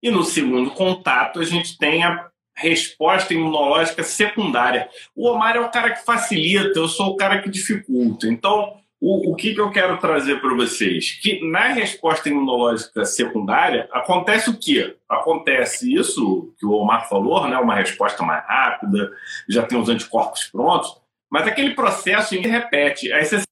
[0.02, 2.31] e no segundo contato a gente tem a
[2.62, 4.88] resposta imunológica secundária.
[5.14, 8.26] O Omar é o cara que facilita, eu sou o cara que dificulta.
[8.26, 11.18] Então, o, o que, que eu quero trazer para vocês?
[11.20, 14.96] Que na resposta imunológica secundária acontece o quê?
[15.08, 17.58] Acontece isso que o Omar falou, né?
[17.58, 19.10] uma resposta mais rápida,
[19.48, 20.96] já tem os anticorpos prontos,
[21.28, 23.12] mas aquele processo se repete.
[23.12, 23.42] Aí você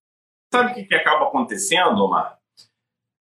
[0.55, 2.40] sabe o que, que acaba acontecendo, Omar?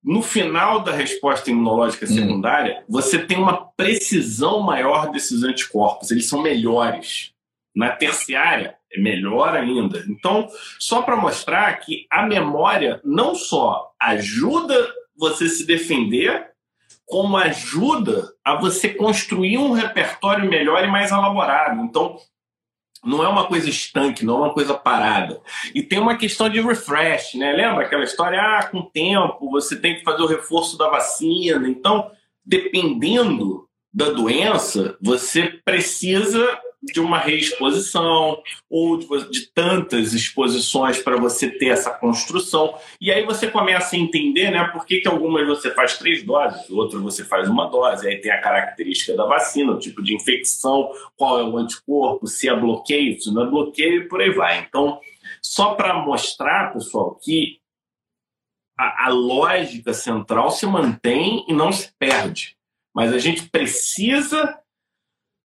[0.03, 2.10] No final da resposta imunológica hum.
[2.10, 2.83] secundária, hum.
[2.88, 7.33] você tem uma precisão maior desses anticorpos, eles são melhores.
[7.75, 10.03] Na terciária, é melhor ainda.
[10.10, 10.47] Então,
[10.79, 14.75] só para mostrar que a memória não só ajuda
[15.15, 16.51] você se defender,
[17.05, 21.81] como ajuda a você construir um repertório melhor e mais elaborado.
[21.81, 22.17] Então,
[23.08, 25.41] não é uma coisa estanque, não é uma coisa parada.
[25.74, 27.54] E tem uma questão de refresh, né?
[27.54, 28.39] Lembra aquela história?
[28.39, 31.67] Ah, com o tempo você tem que fazer o reforço da vacina.
[31.70, 32.12] Então,
[32.46, 41.70] dependendo da doença, você precisa de uma reexposição ou de, tantas exposições para você ter
[41.70, 42.78] essa construção.
[43.02, 46.70] E aí você começa a entender né, por que, que algumas você faz três doses,
[46.70, 48.08] outras você faz uma dose.
[48.08, 52.48] Aí tem a característica da vacina, o tipo de infecção, qual é o anticorpo, se
[52.48, 54.60] é bloqueio, se não é bloqueio e por aí vai.
[54.60, 55.00] Então,
[55.42, 57.60] só para mostrar, pessoal, que
[58.78, 62.56] a, a lógica central se mantém e não se perde.
[62.94, 64.60] Mas a gente precisa,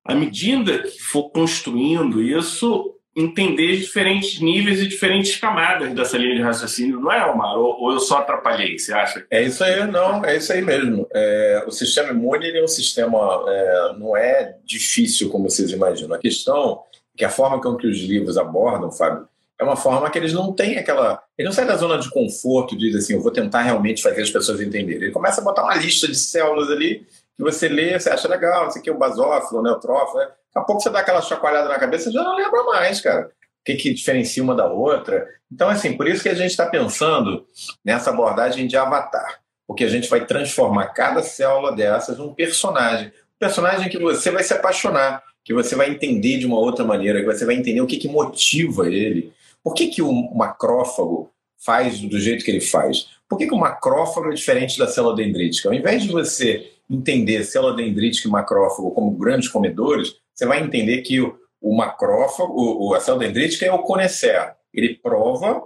[0.05, 6.43] à medida que for construindo isso, entender diferentes níveis e diferentes camadas dessa linha de
[6.43, 7.59] raciocínio, não é, Omar?
[7.59, 9.25] Ou, ou eu só atrapalhei, você acha?
[9.31, 11.07] É isso aí, não, é isso aí mesmo.
[11.13, 16.15] É, o sistema imune é um sistema, é, não é difícil como vocês imaginam.
[16.15, 16.81] A questão
[17.15, 19.29] é que a forma com que os livros abordam, Fábio,
[19.61, 21.23] é uma forma que eles não têm aquela.
[21.39, 24.31] Ele não sai da zona de conforto, diz assim, eu vou tentar realmente fazer as
[24.31, 25.03] pessoas entenderem.
[25.03, 27.07] Ele começa a botar uma lista de células ali
[27.37, 30.27] que você lê, você acha legal, esse aqui é o basófilo, o neutrófilo, né?
[30.27, 33.27] Daqui a pouco você dá aquela chacoalhada na cabeça e já não lembra mais, cara.
[33.27, 35.27] O que, que diferencia uma da outra.
[35.51, 37.47] Então, assim, por isso que a gente está pensando
[37.85, 39.41] nessa abordagem de avatar.
[39.67, 43.09] Porque a gente vai transformar cada célula dessas num personagem.
[43.09, 47.21] Um personagem que você vai se apaixonar, que você vai entender de uma outra maneira,
[47.21, 49.33] que você vai entender o que, que motiva ele.
[49.63, 51.33] Por que, que o macrófago
[51.65, 53.07] faz do jeito que ele faz?
[53.29, 55.69] Por que, que o macrófago é diferente da célula dendrítica?
[55.69, 61.03] Ao invés de você entender célula dendrítica e macrófago como grandes comedores, você vai entender
[61.03, 64.55] que o, o macrófago, o, a célula dendrítica é o conecer.
[64.73, 65.63] Ele prova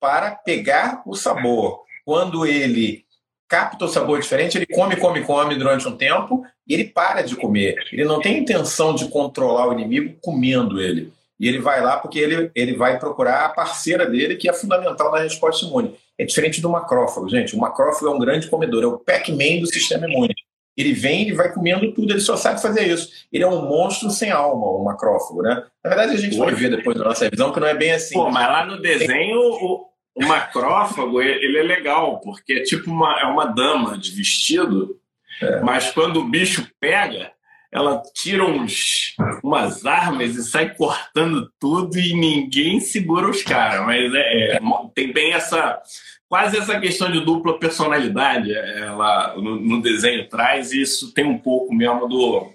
[0.00, 1.82] para pegar o sabor.
[2.04, 3.04] Quando ele
[3.48, 7.36] capta o sabor diferente, ele come, come, come durante um tempo e ele para de
[7.36, 7.76] comer.
[7.92, 11.12] Ele não tem intenção de controlar o inimigo comendo ele.
[11.38, 15.10] E ele vai lá porque ele, ele vai procurar a parceira dele, que é fundamental
[15.10, 15.96] na resposta imune.
[16.20, 17.56] É diferente do macrófago, gente.
[17.56, 20.34] O macrófago é um grande comedor, é o Pac-Man do sistema imune.
[20.76, 23.10] Ele vem e vai comendo tudo, ele só sabe fazer isso.
[23.32, 25.64] Ele é um monstro sem alma, o macrófago, né?
[25.82, 28.12] Na verdade, a gente vai ver depois da nossa revisão que não é bem assim.
[28.12, 33.18] Pô, mas lá no desenho, o, o macrófago, ele é legal, porque é tipo uma,
[33.18, 34.98] é uma dama de vestido,
[35.40, 35.60] é.
[35.60, 37.32] mas quando o bicho pega,
[37.72, 43.86] ela tira uns, umas armas e sai cortando tudo e ninguém segura os caras.
[43.86, 44.60] Mas é, é,
[44.94, 45.80] tem bem essa
[46.28, 51.74] quase essa questão de dupla personalidade ela no, no desenho traz isso tem um pouco
[51.74, 52.52] mesmo do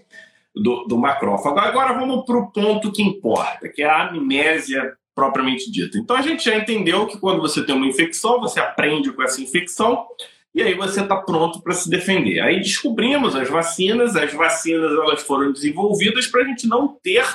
[0.56, 1.60] do, do macrófago.
[1.60, 5.97] Agora vamos para o ponto que importa, que é a amnésia propriamente dita.
[5.97, 9.41] Então a gente já entendeu que quando você tem uma infecção, você aprende com essa
[9.41, 10.06] infecção
[10.55, 12.39] e aí você está pronto para se defender.
[12.39, 17.25] Aí descobrimos as vacinas, as vacinas elas foram desenvolvidas para a gente não ter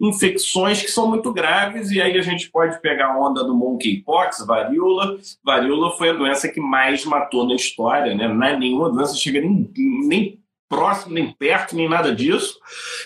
[0.00, 4.46] infecções que são muito graves, e aí a gente pode pegar a onda do monkeypox,
[4.46, 5.18] varíola.
[5.44, 8.26] Varíola foi a doença que mais matou na história, né?
[8.26, 9.70] Não é nenhuma doença chega nem,
[10.06, 12.58] nem próximo, nem perto, nem nada disso.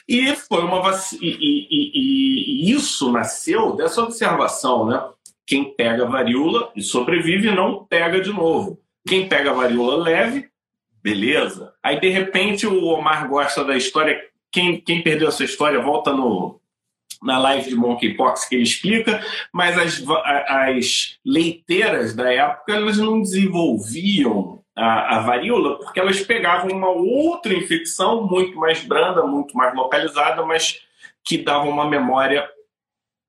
[0.09, 1.21] E foi uma vacina.
[1.21, 5.03] E, e, e, isso nasceu dessa observação, né?
[5.45, 8.84] Quem pega varíola e sobrevive não pega de novo.
[9.07, 10.49] Quem pega varíola leve,
[11.03, 11.75] beleza.
[11.83, 14.19] Aí, de repente, o Omar gosta da história.
[14.51, 16.61] Quem, quem perdeu essa história, volta no,
[17.25, 20.05] na live de Monkeypox que ele explica, mas as,
[20.47, 27.55] as leiteiras da época elas não desenvolviam a, a, varíola porque elas pegavam uma outra
[27.55, 30.81] infecção muito mais branda, muito mais localizada, mas
[31.25, 32.47] que dava uma memória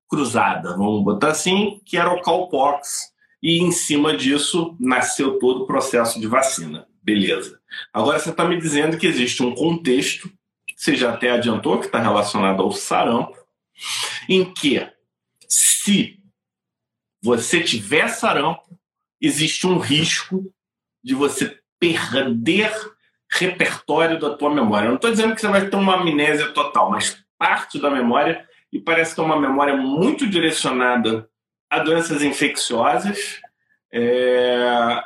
[0.09, 5.67] cruzada, vamos botar assim, que era o cowpox, e em cima disso nasceu todo o
[5.67, 6.87] processo de vacina.
[7.01, 7.59] Beleza.
[7.93, 10.31] Agora você está me dizendo que existe um contexto,
[10.75, 13.37] você já até adiantou, que está relacionado ao sarampo,
[14.27, 14.87] em que
[15.47, 16.19] se
[17.21, 18.63] você tiver sarampo,
[19.21, 20.51] existe um risco
[21.03, 22.71] de você perder
[23.31, 24.85] repertório da tua memória.
[24.85, 28.47] Eu não estou dizendo que você vai ter uma amnésia total, mas parte da memória,
[28.71, 31.29] e parece que é uma memória muito direcionada
[31.69, 33.41] a doenças infecciosas.
[33.93, 35.01] É...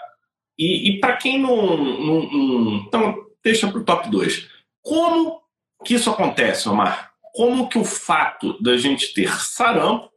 [0.57, 4.47] E, e para quem não, não, não, Então, deixa para o top 2.
[4.81, 5.41] Como
[5.85, 7.09] que isso acontece, Omar?
[7.33, 10.09] como que o fato da gente ter sarampo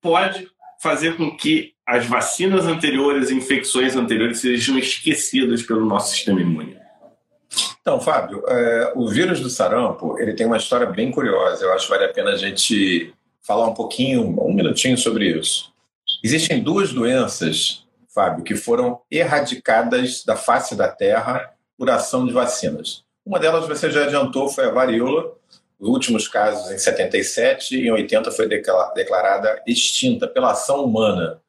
[0.00, 0.48] pode
[0.80, 6.76] fazer com que as vacinas anteriores, infecções anteriores sejam esquecidas pelo nosso sistema imune?
[7.80, 11.64] Então, Fábio, é, o vírus do sarampo ele tem uma história bem curiosa.
[11.64, 13.14] Eu acho que vale a pena a gente
[13.46, 15.72] falar um pouquinho, um minutinho sobre isso.
[16.22, 23.04] Existem duas doenças, Fábio, que foram erradicadas da face da Terra por ação de vacinas.
[23.24, 25.32] Uma delas você já adiantou, foi a varíola,
[25.78, 31.40] os últimos casos em 77 e em 80 foi declarada extinta pela ação humana.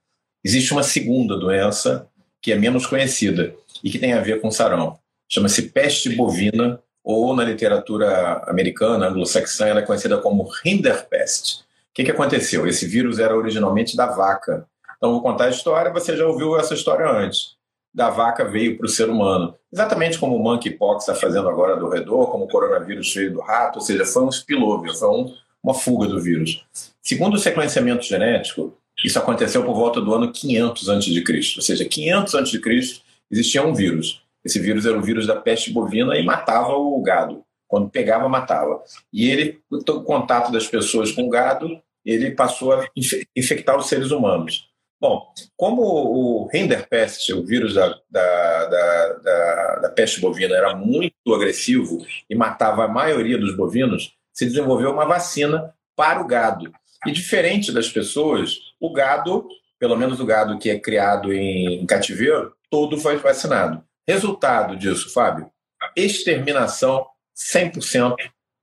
[0.43, 2.07] Existe uma segunda doença
[2.41, 4.99] que é menos conhecida e que tem a ver com sarampo.
[5.29, 11.66] Chama-se peste bovina ou na literatura americana, anglo-saxã, ela é conhecida como Rinderpest.
[11.97, 12.67] Que, que aconteceu?
[12.67, 14.67] Esse vírus era originalmente da vaca.
[14.97, 17.57] Então, vou contar a história, você já ouviu essa história antes
[17.97, 19.55] da vaca veio para o ser humano.
[19.73, 23.79] Exatamente como o monkeypox está fazendo agora do redor, como o coronavírus veio do rato,
[23.79, 25.33] ou seja, foi um spillover, foi um,
[25.63, 26.63] uma fuga do vírus.
[27.01, 31.23] Segundo o sequenciamento genético, Isso aconteceu por volta do ano 500 a.C.
[31.55, 33.01] Ou seja, 500 a.C.
[33.31, 34.21] existia um vírus.
[34.45, 37.43] Esse vírus era o vírus da peste bovina e matava o gado.
[37.67, 38.81] Quando pegava, matava.
[39.11, 42.87] E ele, o contato das pessoas com o gado, ele passou a
[43.35, 44.69] infectar os seres humanos.
[44.99, 52.03] Bom, como o Rinderpest, o vírus da, da, da, da, peste bovina, era muito agressivo
[52.27, 56.71] e matava a maioria dos bovinos, se desenvolveu uma vacina para o gado.
[57.05, 62.53] E diferente das pessoas, o gado, pelo menos o gado que é criado em cativeiro,
[62.69, 63.83] todo foi vacinado.
[64.07, 65.51] Resultado disso, Fábio?
[65.95, 68.15] Exterminação 100%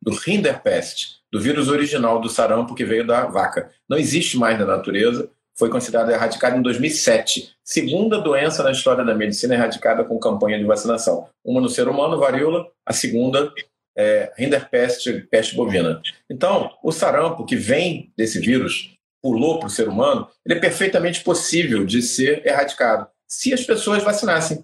[0.04, 3.70] do Rinderpest, do vírus original do sarampo que veio da vaca.
[3.88, 7.54] Não existe mais na natureza, foi considerado erradicado em 2007.
[7.64, 11.26] Segunda doença na história da medicina erradicada com campanha de vacinação.
[11.42, 13.50] Uma no ser humano, varíola, a segunda
[13.96, 16.02] é, Rinderpest, peste bovina.
[16.28, 21.22] Então, o sarampo que vem desse vírus, pulou para o ser humano, ele é perfeitamente
[21.22, 24.62] possível de ser erradicado, se as pessoas vacinassem.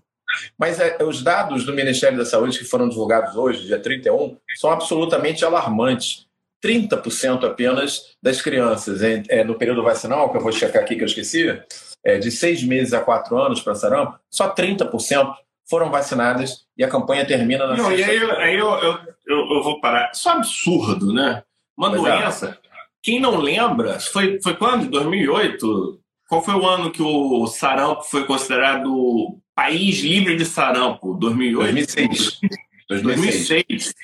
[0.58, 4.70] Mas é, os dados do Ministério da Saúde que foram divulgados hoje, dia 31, são
[4.70, 6.26] absolutamente alarmantes.
[6.62, 11.06] 30% apenas das crianças é, no período vacinal, que eu vou checar aqui que eu
[11.06, 11.58] esqueci,
[12.04, 15.34] é, de seis meses a quatro anos para sarampo, só 30%
[15.68, 19.62] foram vacinadas e a campanha termina na Não, e aí, aí eu, eu, eu, eu,
[19.62, 20.10] vou parar.
[20.12, 21.44] Isso é um absurdo, né?
[21.76, 22.18] Uma pois é.
[22.18, 22.58] doença.
[23.02, 24.90] Quem não lembra, foi, foi quando?
[24.90, 26.00] 2008?
[26.30, 31.14] Qual foi o ano que o sarampo foi considerado país livre de sarampo?
[31.14, 31.72] 2008?
[31.72, 32.40] 2006.
[32.88, 33.48] 2006.
[33.48, 33.94] 2006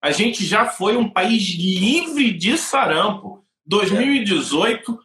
[0.00, 3.44] a gente já foi um país livre de sarampo.
[3.66, 4.96] 2018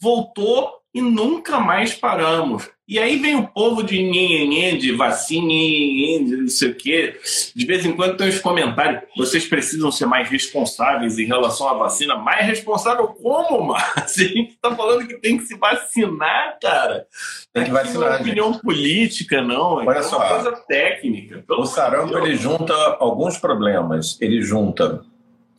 [0.00, 2.68] voltou e nunca mais paramos.
[2.90, 7.16] E aí vem o povo de nhenhenhen, de vacina, de não sei o quê.
[7.54, 9.02] De vez em quando tem os comentários.
[9.16, 12.16] Vocês precisam ser mais responsáveis em relação à vacina.
[12.16, 14.24] Mais responsável como, Márcio?
[14.24, 17.06] A gente está falando que tem que se vacinar, cara.
[17.52, 18.10] Tem que vacinar.
[18.10, 19.76] Não é opinião política, não.
[19.76, 21.44] Olha é só, uma coisa técnica.
[21.48, 24.18] O sarampo, ele junta alguns problemas.
[24.20, 25.00] Ele junta...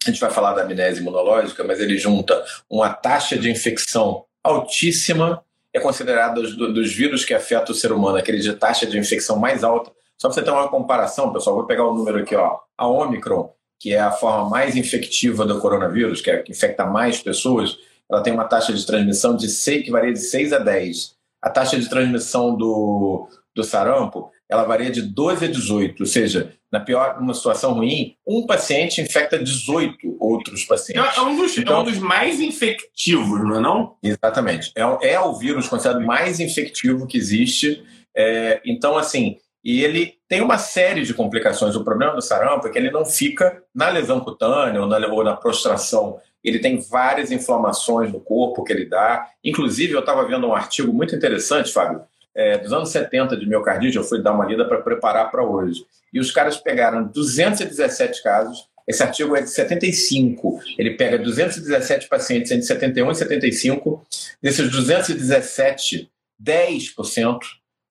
[0.06, 5.44] A gente vai falar da amnésia imunológica, mas ele junta uma taxa de infecção altíssima
[5.74, 9.38] é considerado dos, dos vírus que afetam o ser humano, aquele de taxa de infecção
[9.38, 9.92] mais alta.
[10.18, 12.60] Só para você ter uma comparação, pessoal, vou pegar o número aqui, ó.
[12.78, 17.22] A Omicron, que é a forma mais infectiva do coronavírus, que, é, que infecta mais
[17.22, 17.78] pessoas,
[18.10, 21.16] ela tem uma taxa de transmissão de 6, que varia de 6 a 10.
[21.42, 26.54] A taxa de transmissão do, do sarampo ela varia de 12 a 18, ou seja,
[26.70, 31.18] na pior, numa situação ruim, um paciente infecta 18 outros pacientes.
[31.18, 33.96] É um dos, então, é um dos mais infectivos, não é não?
[34.04, 34.74] Exatamente.
[34.76, 37.82] É, é o vírus considerado mais infectivo que existe.
[38.14, 41.74] É, então, assim, e ele tem uma série de complicações.
[41.74, 45.24] O problema do sarampo é que ele não fica na lesão cutânea ou na, ou
[45.24, 46.20] na prostração.
[46.44, 49.28] Ele tem várias inflamações no corpo que ele dá.
[49.44, 52.02] Inclusive, eu estava vendo um artigo muito interessante, Fábio,
[52.36, 55.86] é, dos anos 70 de miocardite, eu fui dar uma lida para preparar para hoje.
[56.14, 62.52] E os caras pegaram 217 casos, esse artigo é de 75, ele pega 217 pacientes
[62.52, 64.06] entre 71 e 75,
[64.42, 66.10] desses 217,
[66.44, 67.40] 10%,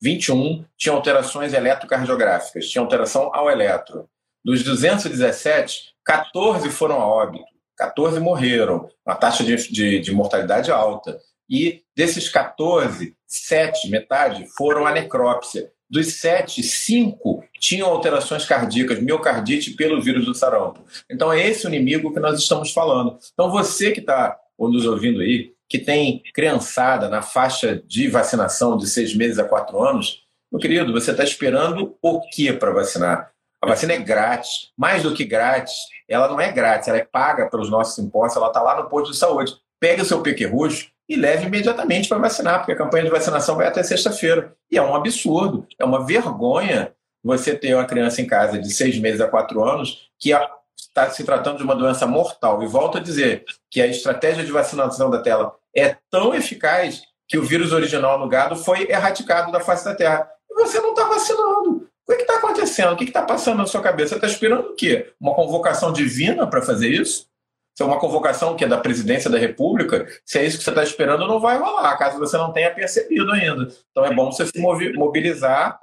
[0.02, 4.08] 21 tinham alterações eletrocardiográficas, tinha alteração ao eletro.
[4.44, 7.44] Dos 217, 14 foram a óbito,
[7.76, 11.18] 14 morreram, uma taxa de, de, de mortalidade alta.
[11.50, 15.70] E desses 14, 7, metade, foram a necrópsia.
[15.90, 20.84] Dos sete, cinco tinham alterações cardíacas, miocardite pelo vírus do sarampo.
[21.10, 23.18] Então é esse o inimigo que nós estamos falando.
[23.32, 28.88] Então você que está nos ouvindo aí, que tem criançada na faixa de vacinação de
[28.88, 33.32] seis meses a quatro anos, meu querido, você está esperando o que para vacinar?
[33.60, 35.74] A vacina é grátis, mais do que grátis,
[36.08, 39.12] ela não é grátis, ela é paga pelos nossos impostos, ela está lá no posto
[39.12, 39.54] de saúde.
[39.80, 43.66] Pega o seu pequerrujo, e leve imediatamente para vacinar, porque a campanha de vacinação vai
[43.66, 44.54] até sexta-feira.
[44.70, 48.96] E é um absurdo, é uma vergonha você ter uma criança em casa de seis
[48.96, 50.30] meses a quatro anos que
[50.78, 52.62] está se tratando de uma doença mortal.
[52.62, 57.36] E volto a dizer que a estratégia de vacinação da tela é tão eficaz que
[57.36, 60.30] o vírus original no gado foi erradicado da face da Terra.
[60.48, 61.88] E você não está vacinando.
[62.08, 62.92] O que está acontecendo?
[62.92, 64.10] O que está passando na sua cabeça?
[64.10, 65.12] Você está esperando o quê?
[65.20, 67.26] Uma convocação divina para fazer isso?
[67.80, 70.68] Se é uma convocação que é da presidência da República, se é isso que você
[70.68, 73.68] está esperando, não vai rolar, caso você não tenha percebido ainda.
[73.90, 75.78] Então é bom você se mobilizar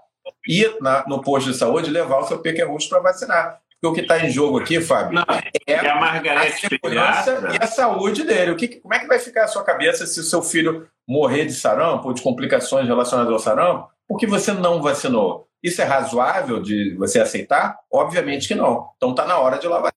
[0.48, 0.70] e
[1.08, 3.60] no posto de saúde levar o seu pequenos para vacinar.
[3.82, 5.24] Porque o que está em jogo aqui, Fábio, não,
[5.68, 8.52] é, é, a, a segurança e a saúde dele.
[8.52, 11.46] O que, como é que vai ficar a sua cabeça se o seu filho morrer
[11.46, 15.48] de sarampo ou de complicações relacionadas ao sarampo porque você não vacinou?
[15.64, 17.80] Isso é razoável de você aceitar?
[17.92, 18.92] Obviamente que não.
[18.98, 19.92] Então está na hora de lavar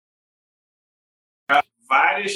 [1.90, 2.34] várias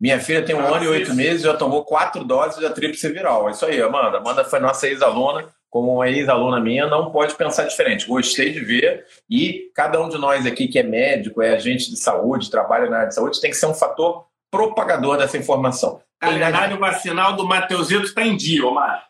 [0.00, 3.48] Minha filha tem um ano e oito meses, já tomou quatro doses da tríplice viral.
[3.48, 4.18] É isso aí, Amanda.
[4.18, 8.06] Amanda foi nossa ex-aluna, como uma ex-aluna minha, não pode pensar diferente.
[8.06, 11.96] Gostei de ver e cada um de nós aqui que é médico, é agente de
[11.98, 16.00] saúde, trabalha na área de saúde, tem que ser um fator propagador dessa informação.
[16.18, 19.06] Calendário vacinal do Mateusito está em dia, Omar.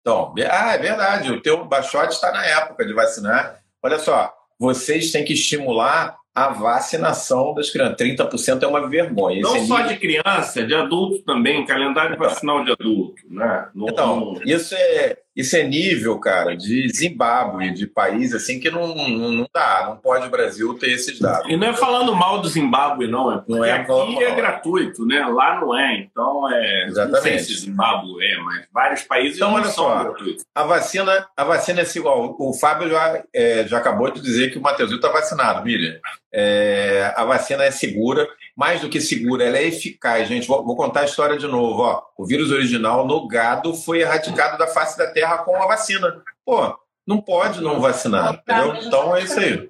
[0.00, 1.32] Então, ah, é verdade.
[1.32, 3.60] O teu baixote está na época de vacinar.
[3.82, 7.96] Olha só, vocês têm que estimular a vacinação das crianças.
[7.96, 9.40] 30% é uma vergonha.
[9.40, 9.92] Não Esse só nível...
[9.94, 12.28] de criança, de adulto também, calendário Então.
[12.28, 13.14] vacinal de adulto.
[13.30, 13.68] Né?
[13.74, 18.94] No, Então, isso é, isso é nível, cara, de Zimbábue, de país assim que não,
[18.94, 19.84] não, não dá.
[19.86, 21.50] Não pode o Brasil ter esses dados.
[21.50, 23.30] E não é falando mal do Zimbábue, não.
[23.30, 25.20] É porque Não é aqui é gratuito, né?
[25.26, 25.98] Lá não é.
[25.98, 26.86] Então, é.
[26.86, 27.44] Não sei Exatamente.
[27.44, 30.04] se Zimbábue é, mas vários países Então, não olha são só.
[30.04, 30.44] gratuitos.
[30.54, 32.34] A vacina, a vacina é igual.
[32.38, 35.98] O Fábio já, é, já acabou de dizer que o Mateuzinho está vacinado, Miriam.
[36.32, 38.26] É, a vacina é segura,
[38.56, 40.48] mais do que segura, ela é eficaz, gente.
[40.48, 41.82] Vou, vou contar a história de novo.
[41.82, 42.02] Ó.
[42.16, 46.22] O vírus original no gado foi erradicado da face da Terra com a vacina.
[46.44, 46.74] Pô,
[47.06, 48.74] não pode não vacinar, entendeu?
[48.76, 49.68] Então é isso aí.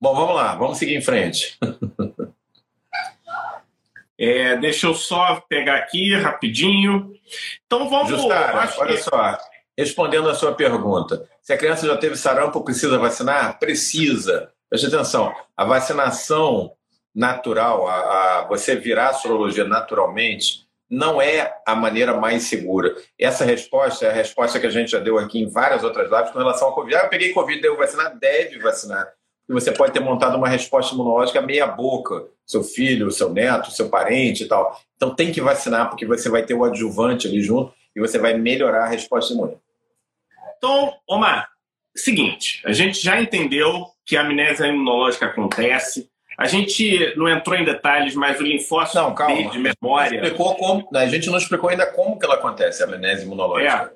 [0.00, 1.58] Bom, vamos lá, vamos seguir em frente.
[4.16, 7.12] É, deixa eu só pegar aqui rapidinho.
[7.66, 8.10] Então vamos.
[8.10, 9.38] Justara, acho olha que- só,
[9.76, 13.58] respondendo a sua pergunta, se a criança já teve sarampo, precisa vacinar?
[13.58, 14.52] Precisa.
[14.74, 16.72] Preste atenção, a vacinação
[17.14, 22.92] natural, a, a- você virar a sorologia naturalmente, não é a maneira mais segura.
[23.16, 26.32] Essa resposta é a resposta que a gente já deu aqui em várias outras lives
[26.32, 26.96] com relação ao Covid.
[26.96, 28.18] Ah, eu peguei Covid, devo vacinar?
[28.18, 29.06] Deve vacinar.
[29.48, 33.88] E você pode ter montado uma resposta imunológica meia boca, seu filho, seu neto, seu
[33.88, 34.76] parente e tal.
[34.96, 38.36] Então tem que vacinar, porque você vai ter o adjuvante ali junto e você vai
[38.36, 39.56] melhorar a resposta imune.
[40.58, 41.48] Então, Omar,
[41.94, 46.08] seguinte, a gente já entendeu que a amnésia imunológica acontece.
[46.36, 49.50] A gente não entrou em detalhes, mas o linfócito Não, calma.
[49.50, 50.16] De memória.
[50.16, 53.92] Explicou como, a gente não explicou ainda como que ela acontece, a amnésia imunológica.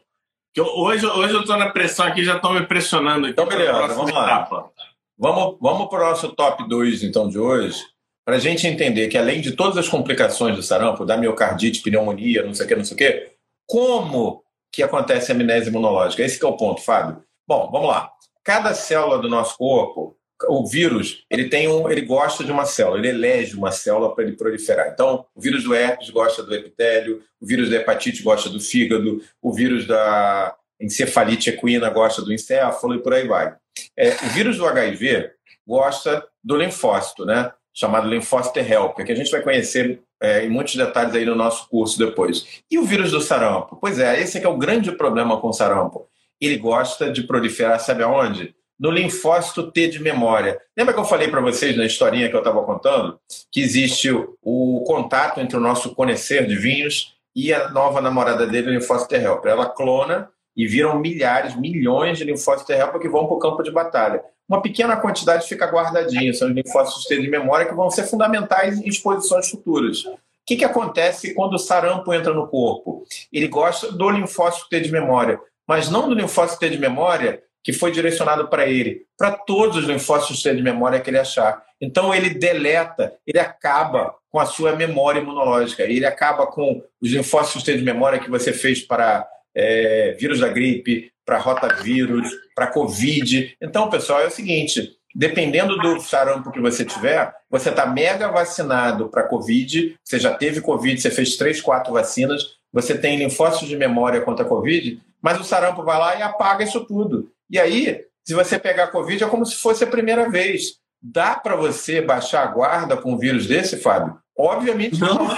[0.54, 3.32] Que eu- hoje, hoje eu estou na pressão aqui, já estão me pressionando aqui.
[3.32, 4.24] Então, beleza, vamos lá.
[4.24, 4.70] etapa.
[5.18, 7.82] Vamos, vamos para o nosso top 2, então, de hoje,
[8.24, 12.44] para a gente entender que, além de todas as complicações do sarampo, da miocardite, pneumonia,
[12.44, 13.32] não sei o que, não sei o que,
[13.66, 16.22] como que acontece a amnésia imunológica?
[16.22, 17.20] Esse que é o ponto, Fábio.
[17.48, 18.10] Bom, vamos lá.
[18.48, 20.16] Cada célula do nosso corpo,
[20.48, 24.24] o vírus, ele tem um, ele gosta de uma célula, ele elege uma célula para
[24.24, 24.88] ele proliferar.
[24.90, 29.20] Então, o vírus do herpes gosta do epitélio, o vírus da hepatite gosta do fígado,
[29.42, 33.54] o vírus da encefalite equina gosta do encéfalo e por aí vai.
[33.94, 35.30] É, o vírus do HIV
[35.66, 37.52] gosta do linfócito, né?
[37.74, 41.68] Chamado linfócito helper, que a gente vai conhecer é, em muitos detalhes aí no nosso
[41.68, 42.62] curso depois.
[42.70, 43.76] E o vírus do sarampo?
[43.78, 46.08] Pois é, esse é que é o grande problema com o sarampo.
[46.40, 48.54] Ele gosta de proliferar, sabe aonde?
[48.78, 50.60] No linfócito T de memória.
[50.76, 53.18] Lembra que eu falei para vocês na historinha que eu estava contando
[53.50, 58.68] que existe o, contato entre o nosso conhecer de vinhos e a nova namorada dele,
[58.68, 59.52] o linfócito T helper.
[59.52, 63.62] Ela clona e viram milhares, milhões de linfócitos T helper que vão para o campo
[63.62, 64.22] de batalha.
[64.48, 68.80] Uma pequena quantidade fica guardadinha, são os linfócitos T de memória que vão ser fundamentais
[68.80, 70.04] em exposições futuras.
[70.04, 73.04] O que, que acontece quando o sarampo entra no corpo?
[73.30, 75.38] Ele gosta do linfócito T de memória,
[75.68, 79.84] mas não do linfócito T de memória que foi direcionado para ele, para todos os
[79.84, 81.62] linfócitos T de memória que ele achar.
[81.78, 87.62] Então ele deleta, ele acaba com a sua memória imunológica, ele acaba com os linfócitos
[87.62, 93.54] T de memória que você fez para é, vírus da gripe, para rotavírus, para Covid.
[93.60, 99.08] Então, pessoal, é o seguinte: dependendo do sarampo que você tiver, você está mega vacinado
[99.08, 103.76] para Covid, você já teve Covid, você fez três, quatro vacinas, você tem linfócitos de
[103.76, 107.30] memória contra a Covid, mas o sarampo vai lá e apaga isso tudo.
[107.50, 110.78] E aí, se você pegar Covid, é como se fosse a primeira vez.
[111.00, 114.18] Dá para você baixar a guarda com um vírus desse, Fábio?
[114.36, 115.28] Obviamente não.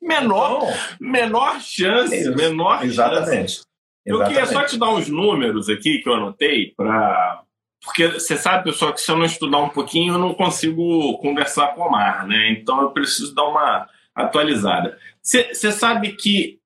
[0.00, 1.10] Menor, Não.
[1.12, 2.34] menor chance, Isso.
[2.34, 2.86] menor chance.
[2.86, 3.60] Exatamente.
[4.04, 7.42] Eu queria só te dar uns números aqui que eu anotei para.
[7.84, 11.74] Porque você sabe, pessoal, que se eu não estudar um pouquinho, eu não consigo conversar
[11.74, 12.50] com o Omar, né?
[12.52, 14.98] Então eu preciso dar uma atualizada.
[15.22, 16.57] Você sabe que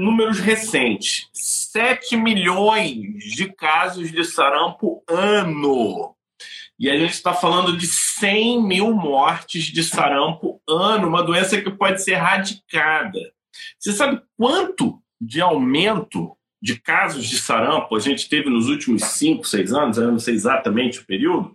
[0.00, 6.14] números recentes: 7 milhões de casos de sarampo ano.
[6.78, 11.70] E a gente está falando de 100 mil mortes de sarampo ano, uma doença que
[11.70, 13.18] pode ser erradicada.
[13.78, 19.44] Você sabe quanto de aumento de casos de sarampo a gente teve nos últimos 5,
[19.44, 19.98] 6 anos?
[19.98, 21.54] Eu não sei exatamente o período.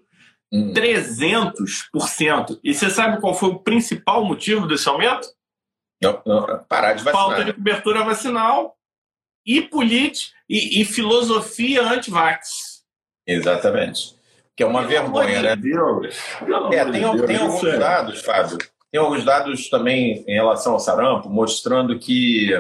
[0.54, 0.72] Hum.
[0.74, 2.60] 300%.
[2.64, 5.28] E você sabe qual foi o principal motivo desse aumento?
[6.02, 7.26] Não, não, parar de vacinar.
[7.26, 8.76] Falta de cobertura vacinal
[9.46, 12.84] e política e, e filosofia anti-vax.
[13.28, 14.16] Exatamente.
[14.56, 15.56] Que é uma Pelo vergonha, né?
[15.56, 16.18] de Deus.
[16.40, 18.58] Pelo É, tem, de Deus, tem alguns é- dados, Fábio,
[18.92, 22.52] tem alguns dados também em relação ao sarampo, mostrando que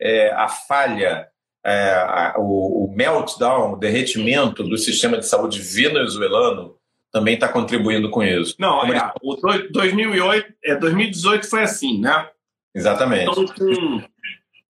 [0.00, 1.28] é, a falha,
[1.64, 6.76] é, a, o, o meltdown, o derretimento do sistema de saúde venezuelano
[7.10, 8.54] também está contribuindo com isso.
[8.58, 9.34] Não, é, o
[9.72, 12.28] 2008, é, 2018 foi assim, né?
[12.74, 13.30] Exatamente.
[13.30, 14.02] Então, com,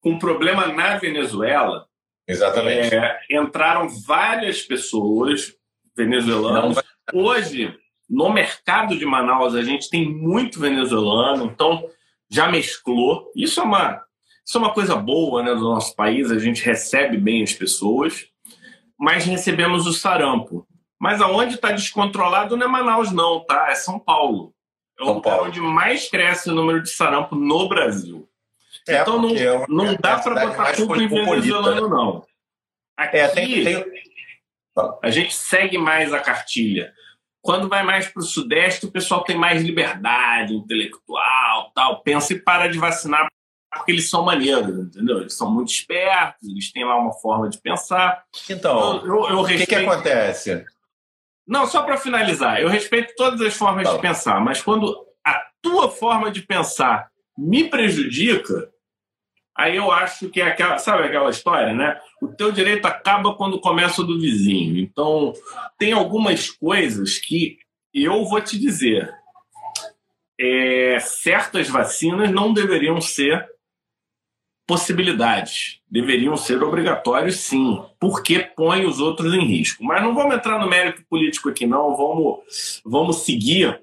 [0.01, 1.89] com um problema na Venezuela,
[2.29, 2.95] Exatamente.
[2.95, 5.55] É, entraram várias pessoas
[5.97, 6.77] venezuelanas.
[7.13, 7.25] Não...
[7.25, 7.75] Hoje,
[8.09, 11.89] no mercado de Manaus, a gente tem muito venezuelano, então
[12.31, 13.33] já mesclou.
[13.35, 14.03] Isso é uma,
[14.47, 18.27] isso é uma coisa boa né, do nosso país, a gente recebe bem as pessoas,
[18.99, 20.67] mas recebemos o sarampo.
[21.01, 23.69] Mas aonde está descontrolado não é Manaus, não, tá?
[23.71, 24.53] É São Paulo.
[24.99, 28.29] É o lugar onde mais cresce o número de sarampo no Brasil.
[28.87, 32.27] É, então não, é não dá para botar culpa em venezuelano, não.
[32.97, 33.85] Aqui, é, tem, tem...
[35.03, 36.93] a gente segue mais a cartilha.
[37.41, 42.41] Quando vai mais para o Sudeste, o pessoal tem mais liberdade intelectual, tal, pensa e
[42.41, 43.29] para de vacinar
[43.71, 45.21] porque eles são maneiros, entendeu?
[45.21, 48.25] Eles são muito espertos, eles têm lá uma forma de pensar.
[48.49, 50.65] Então, eu, eu, o que, que acontece?
[51.49, 53.95] Não, só para finalizar, eu respeito todas as formas tá.
[53.95, 54.95] de pensar, mas quando
[55.25, 58.71] a tua forma de pensar me prejudica,
[59.57, 61.99] aí eu acho que é aquela, sabe aquela história, né?
[62.21, 64.79] O teu direito acaba quando começa o do vizinho.
[64.79, 65.33] Então,
[65.79, 67.57] tem algumas coisas que
[67.95, 69.11] eu vou te dizer.
[70.39, 73.49] É, certas vacinas não deveriam ser
[74.69, 75.81] possibilidades.
[75.91, 79.83] Deveriam ser obrigatórios, sim, porque põe os outros em risco.
[79.83, 81.97] Mas não vamos entrar no mérito político aqui, não.
[81.97, 83.81] Vamos, vamos seguir.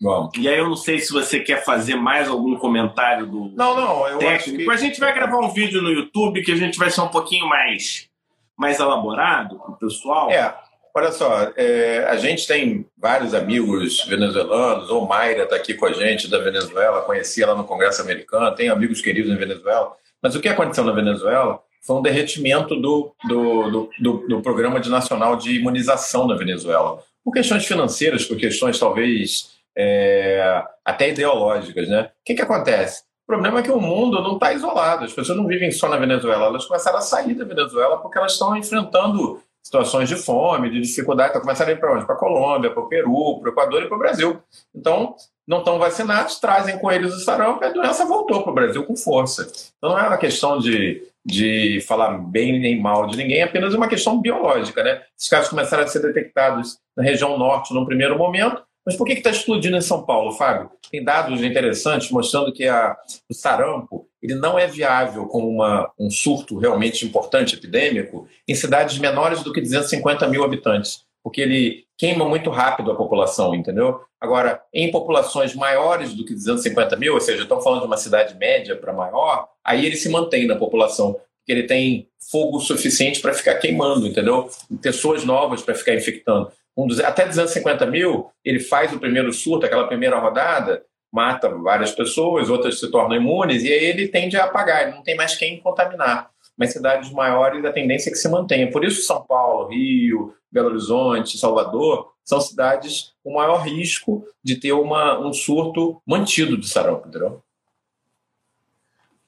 [0.00, 0.30] Bom.
[0.38, 4.08] E aí eu não sei se você quer fazer mais algum comentário do não, não,
[4.08, 4.56] eu técnico.
[4.56, 4.70] Acho que...
[4.70, 7.46] A gente vai gravar um vídeo no YouTube que a gente vai ser um pouquinho
[7.46, 8.08] mais,
[8.56, 10.30] mais elaborado para o pessoal.
[10.30, 10.54] É,
[10.94, 15.92] olha só, é, a gente tem vários amigos venezuelanos, ou Mayra está aqui com a
[15.92, 19.94] gente da Venezuela, conheci ela no Congresso Americano, tem amigos queridos em Venezuela.
[20.24, 24.80] Mas o que aconteceu na Venezuela foi um derretimento do, do, do, do, do Programa
[24.80, 26.98] de Nacional de Imunização na Venezuela.
[27.22, 31.90] Por questões financeiras, por questões talvez é, até ideológicas.
[31.90, 32.04] Né?
[32.04, 33.02] O que, que acontece?
[33.24, 35.98] O problema é que o mundo não está isolado, as pessoas não vivem só na
[35.98, 40.80] Venezuela, elas começaram a sair da Venezuela porque elas estão enfrentando situações de fome, de
[40.80, 42.06] dificuldade, então começaram a ir para onde?
[42.06, 44.40] Para a Colômbia, para o Peru, para o Equador e para o Brasil.
[44.74, 45.16] Então,
[45.46, 48.84] não estão vacinados, trazem com eles o sarampo e a doença voltou para o Brasil
[48.84, 49.50] com força.
[49.76, 53.74] Então, não é uma questão de, de falar bem nem mal de ninguém, é apenas
[53.74, 54.82] uma questão biológica.
[54.82, 55.02] Né?
[55.16, 59.14] Esses casos começaram a ser detectados na região norte num primeiro momento, mas por que
[59.14, 60.70] está explodindo em São Paulo, Fábio?
[60.90, 62.94] Tem dados interessantes mostrando que a,
[63.30, 68.98] o sarampo ele não é viável como uma, um surto realmente importante epidêmico em cidades
[68.98, 74.00] menores do que 250 mil habitantes, porque ele queima muito rápido a população, entendeu?
[74.20, 78.36] Agora, em populações maiores do que 250 mil, ou seja, estão falando de uma cidade
[78.36, 83.32] média para maior, aí ele se mantém na população, porque ele tem fogo suficiente para
[83.32, 84.48] ficar queimando, entendeu?
[84.82, 89.86] Pessoas novas para ficar infectando um, até 250 mil, ele faz o primeiro surto, aquela
[89.86, 94.82] primeira rodada, mata várias pessoas, outras se tornam imunes, e aí ele tende a apagar,
[94.82, 96.30] ele não tem mais quem contaminar.
[96.56, 98.70] Mas cidades maiores, a tendência é que se mantenha.
[98.70, 104.72] Por isso, São Paulo, Rio, Belo Horizonte, Salvador, são cidades com maior risco de ter
[104.72, 107.42] uma, um surto mantido de sarampo, entendeu?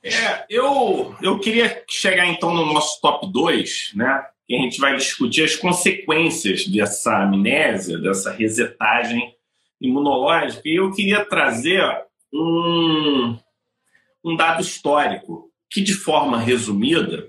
[0.05, 4.25] É, eu, eu queria chegar então no nosso top 2, né?
[4.47, 9.35] que a gente vai discutir as consequências dessa amnésia, dessa resetagem
[9.81, 10.63] imunológica.
[10.65, 11.83] E eu queria trazer
[12.33, 13.37] um,
[14.25, 17.29] um dado histórico que, de forma resumida,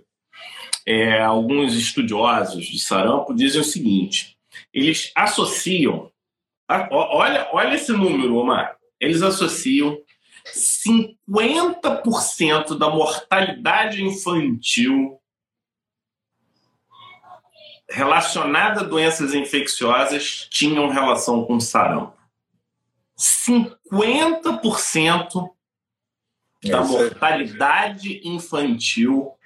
[0.88, 4.38] é, alguns estudiosos de sarampo dizem o seguinte:
[4.74, 6.10] eles associam,
[6.90, 10.00] olha, olha esse número, Omar, eles associam
[10.56, 15.20] 50% da mortalidade infantil
[17.90, 22.16] relacionada a doenças infecciosas tinham relação com sarampo.
[23.18, 25.50] 50%
[26.64, 29.37] da mortalidade infantil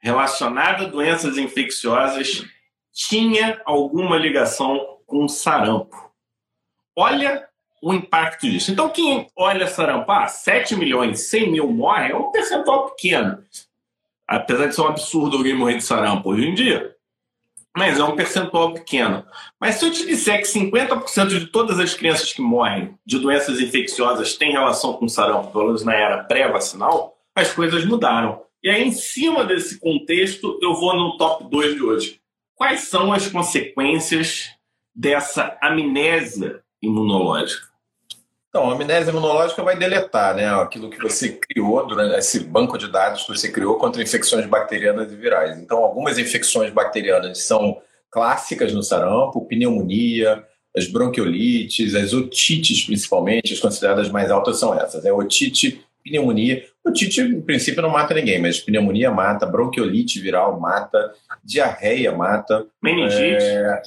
[0.00, 2.44] relacionada a doenças infecciosas
[2.92, 6.10] tinha alguma ligação com sarampo.
[6.96, 7.48] Olha
[7.82, 8.70] o impacto disso.
[8.70, 13.42] Então, quem olha sarampo, ah, 7 milhões, 100 mil morrem, é um percentual pequeno.
[14.26, 16.94] Apesar de ser um absurdo alguém morrer de sarampo hoje em dia,
[17.76, 19.24] mas é um percentual pequeno.
[19.58, 23.60] Mas se eu te disser que 50% de todas as crianças que morrem de doenças
[23.60, 28.42] infecciosas têm relação com sarampo, pelo menos na era pré-vacinal, as coisas mudaram.
[28.62, 32.20] E aí, em cima desse contexto, eu vou no top 2 de hoje.
[32.54, 34.50] Quais são as consequências
[34.94, 37.70] dessa amnésia imunológica?
[38.50, 42.90] Então, a amnésia imunológica vai deletar né, aquilo que você criou durante esse banco de
[42.90, 45.58] dados que você criou contra infecções bacterianas e virais.
[45.58, 47.80] Então, algumas infecções bacterianas são
[48.10, 50.44] clássicas no sarampo, pneumonia,
[50.76, 56.64] as bronquiolites, as otites principalmente, as consideradas mais altas são essas, é otite, pneumonia.
[56.84, 61.12] Otite, em princípio, não mata ninguém, mas pneumonia mata, bronquiolite viral mata,
[61.44, 62.66] diarreia mata.
[62.82, 63.44] Meningite.
[63.44, 63.82] É,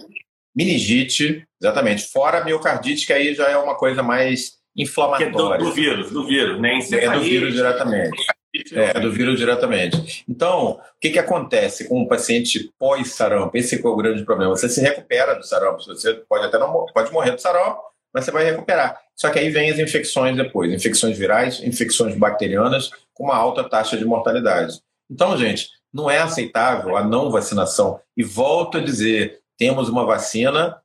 [0.55, 2.07] meningite, exatamente.
[2.07, 5.57] Fora a miocardite, que aí já é uma coisa mais inflamatória.
[5.57, 6.79] Que é do, do vírus, do vírus, né?
[6.91, 8.25] É do vírus diretamente.
[8.71, 10.23] É, do vírus diretamente.
[10.29, 13.57] Então, o que, que acontece com um paciente pós-sarampo?
[13.57, 14.55] Esse é o grande problema.
[14.55, 15.83] Você se recupera do sarampo.
[15.83, 17.81] Você pode até não pode morrer do sarampo,
[18.13, 18.99] mas você vai recuperar.
[19.15, 23.97] Só que aí vem as infecções depois, infecções virais, infecções bacterianas, com uma alta taxa
[23.97, 24.79] de mortalidade.
[25.09, 27.99] Então, gente, não é aceitável a não vacinação.
[28.17, 30.77] E volto a dizer, temos uma vacina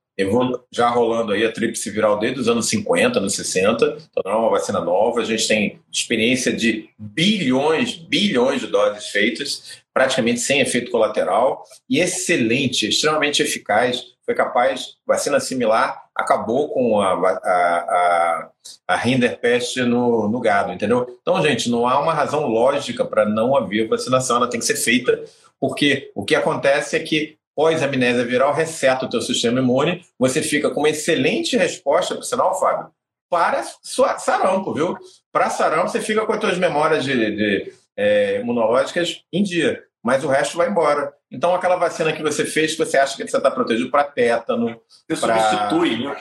[0.72, 4.36] já rolando aí a tríplice viral desde os anos 50, anos 60, então não é
[4.36, 10.60] uma vacina nova, a gente tem experiência de bilhões, bilhões de doses feitas, praticamente sem
[10.60, 18.50] efeito colateral, e excelente, extremamente eficaz, foi capaz, vacina similar, acabou com a, a,
[18.88, 21.06] a, a no, no gado, entendeu?
[21.22, 24.74] Então, gente, não há uma razão lógica para não haver vacinação, ela tem que ser
[24.74, 25.22] feita,
[25.60, 30.70] porque o que acontece é que pós-amnésia viral reseta o teu sistema imune, você fica
[30.70, 32.90] com uma excelente resposta, por sinal, Fábio,
[33.30, 34.96] para sarampo, viu?
[35.30, 40.24] Para sarampo, você fica com as suas memórias de, de é, imunológicas em dia, mas
[40.24, 41.12] o resto vai embora.
[41.30, 44.80] Então, aquela vacina que você fez, que você acha que você está protegido para tétano,
[45.06, 46.16] para substitui, né?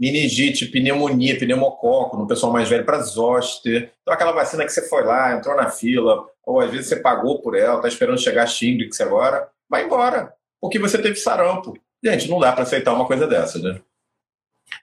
[0.00, 3.92] meningite, pneumonia, pneumococo, no pessoal mais velho, para zoster.
[4.00, 7.42] Então, aquela vacina que você foi lá, entrou na fila, ou às vezes você pagou
[7.42, 11.78] por ela, está esperando chegar a Shingrix agora, vai embora porque você teve sarampo.
[12.02, 13.78] Gente, não dá para aceitar uma coisa dessa, né?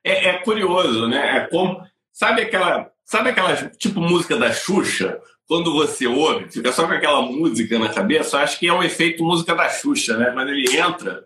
[0.04, 1.38] É, é, curioso, né?
[1.38, 1.84] É como.
[2.14, 2.92] Sabe aquela.
[3.04, 5.20] Sabe aquela tipo música da Xuxa?
[5.48, 9.24] Quando você ouve, fica só com aquela música na cabeça, acho que é um efeito
[9.24, 10.32] música da Xuxa, né?
[10.32, 11.26] Quando ele entra,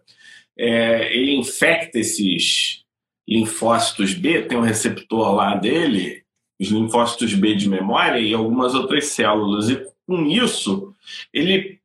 [0.57, 2.83] é, ele infecta esses
[3.27, 6.23] linfócitos B, tem um receptor lá dele,
[6.59, 9.69] os linfócitos B de memória e algumas outras células.
[9.69, 10.93] E com isso,
[11.33, 11.79] ele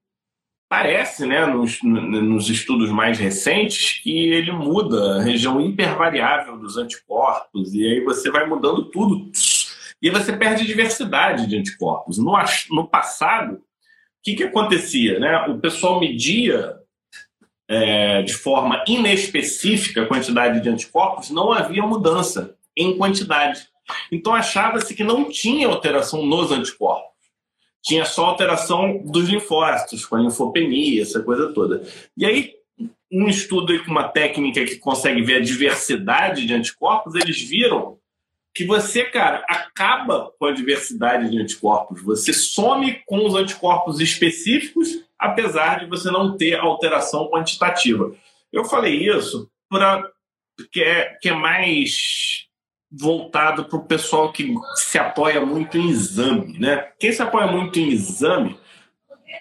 [0.75, 7.73] Parece, né, nos, nos estudos mais recentes, que ele muda a região hipervariável dos anticorpos,
[7.73, 9.31] e aí você vai mudando tudo.
[10.01, 12.19] E aí você perde diversidade de anticorpos.
[12.19, 12.35] No,
[12.71, 13.63] no passado, o
[14.23, 15.19] que, que acontecia?
[15.19, 15.47] Né?
[15.49, 16.77] O pessoal media
[17.69, 23.67] é, de forma inespecífica a quantidade de anticorpos, não havia mudança em quantidade.
[24.11, 27.15] Então achava-se que não tinha alteração nos anticorpos
[27.85, 31.87] tinha só alteração dos linfócitos, com a linfopenia, essa coisa toda.
[32.17, 32.55] E aí,
[33.13, 37.99] um estudo com uma técnica que consegue ver a diversidade de anticorpos, eles viram
[38.55, 42.01] que você, cara, acaba com a diversidade de anticorpos.
[42.03, 48.15] Você some com os anticorpos específicos, apesar de você não ter alteração quantitativa.
[48.53, 50.09] Eu falei isso para
[50.71, 52.47] que é, que é mais
[52.89, 56.93] voltado para o pessoal que se apoia muito em exame, né?
[57.01, 58.57] Quem se apoia muito em exame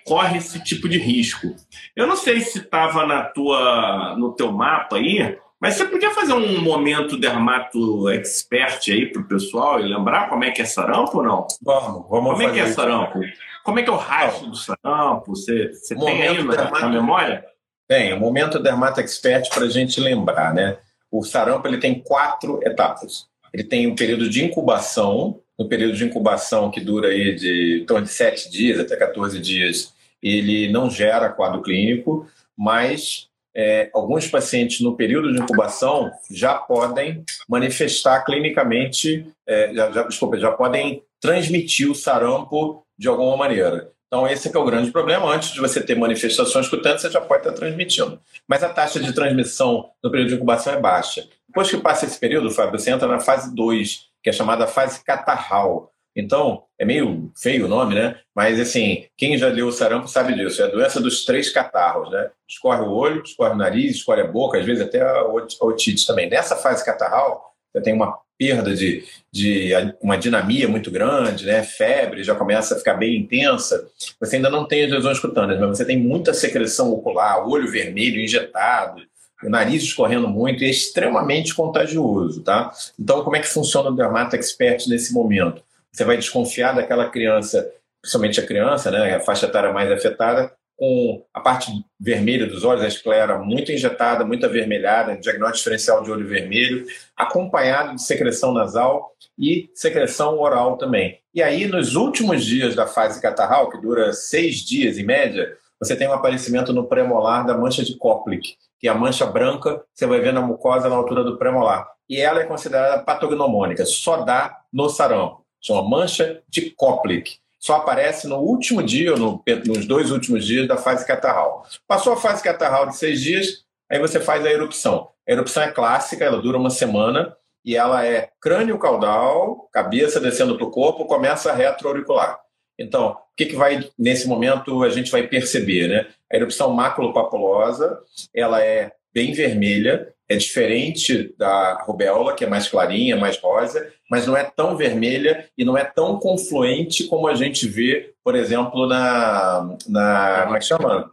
[0.06, 1.56] corre esse tipo de risco.
[1.96, 6.34] Eu não sei se estava na tua no teu mapa aí, mas você podia fazer
[6.34, 11.18] um momento dermato expert aí para o pessoal e lembrar como é que é sarampo
[11.18, 11.48] ou não?
[11.62, 13.20] Vamos, vamos Como é que é sarampo?
[13.64, 15.36] Como é que é o rastro do sarampo?
[15.36, 16.82] Você, você tem aí na, dermato...
[16.82, 17.46] na memória?
[17.88, 20.78] Tem, o momento dermato expert para a gente lembrar, né?
[21.10, 26.04] O sarampo ele tem quatro etapas ele tem um período de incubação, no período de
[26.04, 30.90] incubação que dura aí de em torno de 7 dias até 14 dias, ele não
[30.90, 32.26] gera quadro clínico,
[32.58, 40.04] mas é, alguns pacientes no período de incubação já podem manifestar clinicamente, é, já, já,
[40.04, 43.92] desculpa, já podem transmitir o sarampo de alguma maneira.
[44.08, 45.34] Então, esse é, é o grande problema.
[45.34, 48.20] Antes de você ter manifestações cutâneas, você já pode estar transmitindo.
[48.48, 51.28] Mas a taxa de transmissão no período de incubação é baixa.
[51.48, 55.04] Depois que passa esse período, Fábio, você entra na fase 2, que é chamada fase
[55.04, 55.92] catarral.
[56.16, 58.16] Então, é meio feio o nome, né?
[58.36, 60.62] Mas, assim, quem já deu o sarampo sabe disso.
[60.62, 62.30] É a doença dos três catarros, né?
[62.48, 66.30] Escorre o olho, escorre o nariz, escorre a boca, às vezes até a otite também.
[66.30, 71.64] Nessa fase catarral, você tem uma perda de, de uma dinamia muito grande, né?
[71.64, 73.88] febre já começa a ficar bem intensa,
[74.20, 78.20] você ainda não tem as lesões cutâneas, mas você tem muita secreção ocular, olho vermelho
[78.20, 79.02] injetado,
[79.44, 82.72] o nariz escorrendo muito e é extremamente contagioso, tá?
[83.00, 85.62] Então, como é que funciona o Dermata Expert nesse momento?
[85.94, 87.72] Você vai desconfiar daquela criança,
[88.02, 92.84] principalmente a criança, né, a faixa etária mais afetada, com a parte vermelha dos olhos,
[92.84, 96.86] a esclera muito injetada, muito avermelhada, diagnóstico diferencial de olho vermelho,
[97.16, 101.20] acompanhado de secreção nasal e secreção oral também.
[101.34, 105.96] E aí, nos últimos dias da fase catarral, que dura seis dias em média, você
[105.96, 110.06] tem um aparecimento no premolar da mancha de Koplik, que é a mancha branca, você
[110.06, 111.88] vai ver na mucosa na altura do premolar.
[112.10, 115.43] E ela é considerada patognomônica, só dá no sarampo.
[115.64, 120.76] Chama mancha de Koplik só aparece no último dia, no, nos dois últimos dias da
[120.76, 121.66] fase catarral.
[121.88, 125.08] Passou a fase catarral de seis dias, aí você faz a erupção.
[125.26, 127.34] A erupção é clássica, ela dura uma semana
[127.64, 132.38] e ela é crânio caudal, cabeça descendo para o corpo, começa a retroauricular.
[132.78, 135.88] Então, o que, que vai, nesse momento, a gente vai perceber?
[135.88, 136.08] Né?
[136.30, 137.98] A erupção maculopapulosa,
[138.36, 144.26] ela é bem vermelha, é diferente da rubéola, que é mais clarinha, mais rosa, mas
[144.26, 148.88] não é tão vermelha e não é tão confluente como a gente vê, por exemplo,
[148.88, 149.78] na.
[149.88, 151.12] na como é que chama?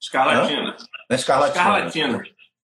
[0.00, 0.70] Escarlatina.
[0.70, 0.76] Hã?
[1.08, 1.60] Na escarlatina.
[1.60, 2.22] Escarlatina.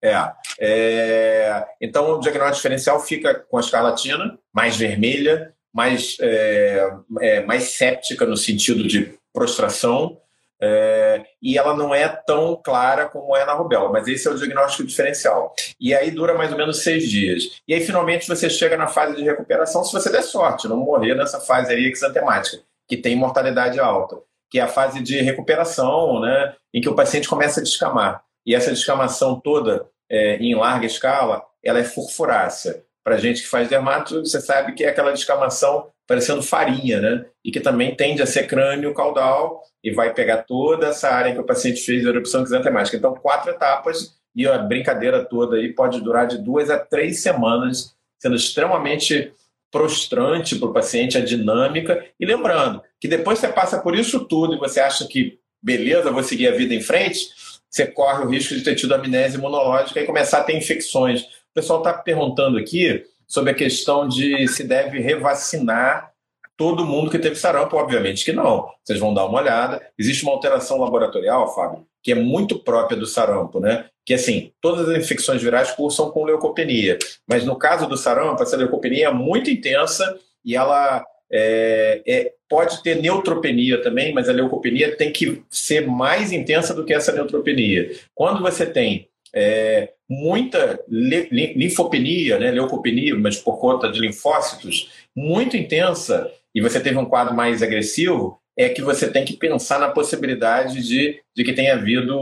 [0.04, 6.90] É, é, então o diagnóstico diferencial fica com a escarlatina, mais vermelha, mais, é,
[7.22, 10.22] é, mais séptica no sentido de prostração,
[10.62, 14.36] é, e ela não é tão clara como é na rubéola, mas esse é o
[14.36, 15.54] diagnóstico diferencial.
[15.80, 17.62] E aí dura mais ou menos seis dias.
[17.68, 21.16] E aí finalmente você chega na fase de recuperação, se você der sorte, não morrer
[21.16, 24.18] nessa fase aí exantemática, que tem mortalidade alta,
[24.50, 28.24] que é a fase de recuperação, né, em que o paciente começa a descamar.
[28.46, 32.84] E essa descamação toda, é, em larga escala, ela é furfurácea.
[33.04, 37.26] Para gente que faz dermato, você sabe que é aquela descamação parecendo farinha, né?
[37.44, 41.40] E que também tende a ser crânio caudal e vai pegar toda essa área que
[41.40, 42.98] o paciente fez a erupção exantemática.
[42.98, 47.96] Então, quatro etapas e a brincadeira toda aí pode durar de duas a três semanas,
[48.20, 49.32] sendo extremamente
[49.72, 52.06] prostrante para o paciente a dinâmica.
[52.20, 56.24] E lembrando que depois você passa por isso tudo e você acha que, beleza, vou
[56.24, 57.28] seguir a vida em frente,
[57.70, 61.24] você corre o risco de ter tido amnésia imunológica e começar a ter infecções.
[61.24, 66.12] O pessoal está perguntando aqui sobre a questão de se deve revacinar
[66.58, 68.70] todo mundo que teve sarampo, obviamente que não.
[68.84, 69.82] Vocês vão dar uma olhada.
[69.98, 73.86] Existe uma alteração laboratorial, Fábio, que é muito própria do sarampo, né?
[74.06, 76.98] Que assim, todas as infecções virais cursam com leucopenia,
[77.28, 82.84] mas no caso do sarampo, essa leucopenia é muito intensa e ela é, é, pode
[82.84, 87.92] ter neutropenia também, mas a leucopenia tem que ser mais intensa do que essa neutropenia.
[88.14, 96.32] Quando você tem é, muita linfopenia, né, leucopenia, mas por conta de linfócitos, muito intensa,
[96.54, 100.82] e você teve um quadro mais agressivo, é que você tem que pensar na possibilidade
[100.82, 102.18] de, de que tenha havido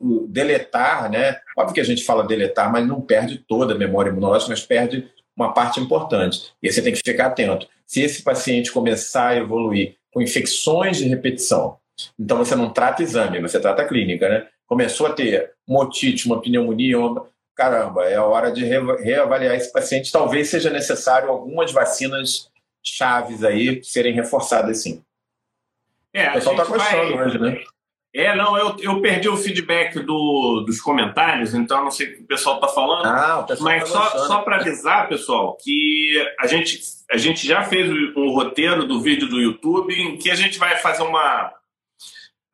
[0.00, 1.38] o deletar, né?
[1.56, 5.08] Óbvio que a gente fala deletar, mas não perde toda a memória imunológica, mas perde
[5.36, 6.52] uma parte importante.
[6.60, 7.68] E você tem que ficar atento.
[7.86, 11.76] Se esse paciente começar a evoluir com infecções de repetição,
[12.18, 14.46] então você não trata exame, você trata clínica, né?
[14.66, 17.28] Começou a ter motite, uma pneumonia, uma...
[17.54, 20.12] caramba, é a hora de reavaliar esse paciente.
[20.12, 22.50] Talvez seja necessário algumas vacinas
[22.82, 25.02] chaves aí serem reforçadas sim.
[26.12, 27.26] É, o pessoal está gostando vai...
[27.26, 27.62] hoje, né?
[28.14, 32.22] É, não, eu, eu perdi o feedback do, dos comentários, então não sei o que
[32.22, 33.04] o pessoal está falando.
[33.04, 37.46] Ah, o pessoal mas tá só, só para avisar, pessoal, que a gente, a gente
[37.46, 41.52] já fez um roteiro do vídeo do YouTube em que a gente vai fazer uma,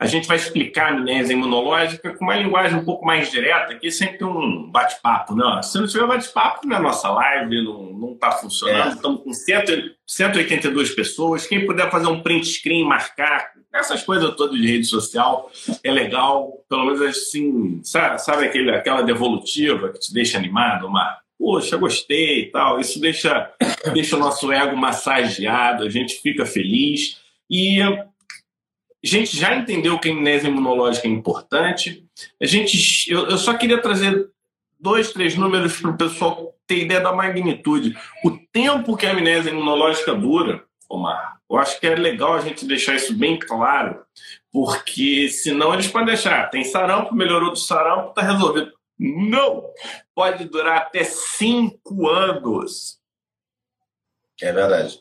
[0.03, 3.89] a gente vai explicar a amnésia imunológica com uma linguagem um pouco mais direta, que
[3.89, 5.33] sempre um bate-papo.
[5.37, 5.63] Né?
[5.63, 8.91] Se não tiver bate-papo na nossa live, não está funcionando.
[8.91, 8.95] É.
[8.95, 11.47] Estamos com 182 pessoas.
[11.47, 15.49] Quem puder fazer um print screen, marcar, essas coisas todas de rede social,
[15.85, 16.65] é legal.
[16.69, 22.41] Pelo menos assim, sabe, sabe aquele, aquela devolutiva que te deixa animado, uma poxa, gostei
[22.41, 22.81] e tal.
[22.81, 23.53] Isso deixa,
[23.95, 27.23] deixa o nosso ego massageado, a gente fica feliz.
[27.49, 27.79] E
[29.05, 32.07] a gente já entendeu que a amnésia imunológica é importante.
[32.41, 34.31] A gente, eu, eu só queria trazer
[34.79, 37.97] dois, três números para o pessoal ter ideia da magnitude.
[38.25, 42.65] O tempo que a amnésia imunológica dura, Omar, eu acho que é legal a gente
[42.65, 44.05] deixar isso bem claro,
[44.53, 48.73] porque senão eles podem deixar, tem sarampo, melhorou do sarampo, está resolvido.
[48.99, 49.65] Não!
[50.15, 52.99] Pode durar até cinco anos.
[54.41, 55.01] É verdade.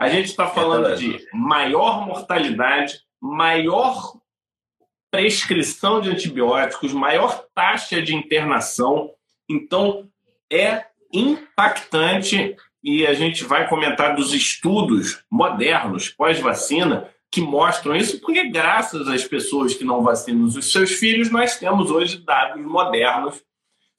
[0.00, 4.16] A gente está falando é de maior mortalidade, maior
[5.10, 9.10] prescrição de antibióticos, maior taxa de internação.
[9.46, 10.08] Então,
[10.50, 18.48] é impactante e a gente vai comentar dos estudos modernos pós-vacina que mostram isso, porque
[18.48, 23.42] graças às pessoas que não vacinam os seus filhos, nós temos hoje dados modernos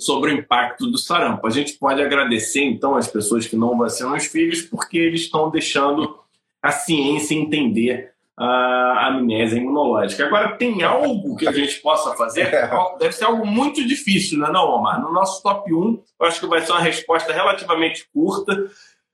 [0.01, 1.45] sobre o impacto do sarampo.
[1.45, 5.51] A gente pode agradecer, então, às pessoas que não vacinam os filhos, porque eles estão
[5.51, 6.17] deixando
[6.61, 10.25] a ciência entender a amnésia imunológica.
[10.25, 12.51] Agora, tem algo que a gente possa fazer?
[12.51, 12.69] É.
[12.97, 14.99] Deve ser algo muito difícil, não é não, Omar?
[14.99, 18.67] No nosso top 1, eu acho que vai ser uma resposta relativamente curta.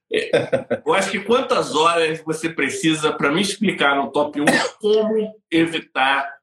[0.09, 0.31] É,
[0.85, 4.45] eu acho que quantas horas você precisa para me explicar no top 1
[4.79, 6.36] como evitar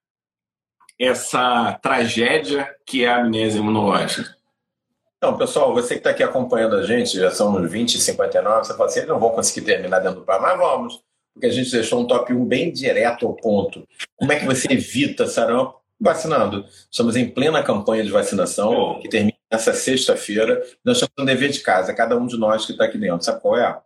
[0.99, 4.34] essa tragédia que é a amnésia imunológica?
[5.18, 8.76] Então, pessoal, você que está aqui acompanhando a gente, já são 20 e 59, você
[8.76, 11.03] fala assim, não vão conseguir terminar dentro do par, mas vamos
[11.34, 13.86] porque a gente deixou um top 1 bem direto ao ponto.
[14.16, 15.82] Como é que você evita sarampo?
[16.01, 16.64] Vacinando.
[16.90, 20.62] Estamos em plena campanha de vacinação, que termina nessa sexta-feira.
[20.84, 23.24] Nós temos um dever de casa, cada um de nós que está aqui dentro.
[23.24, 23.80] Sabe qual é?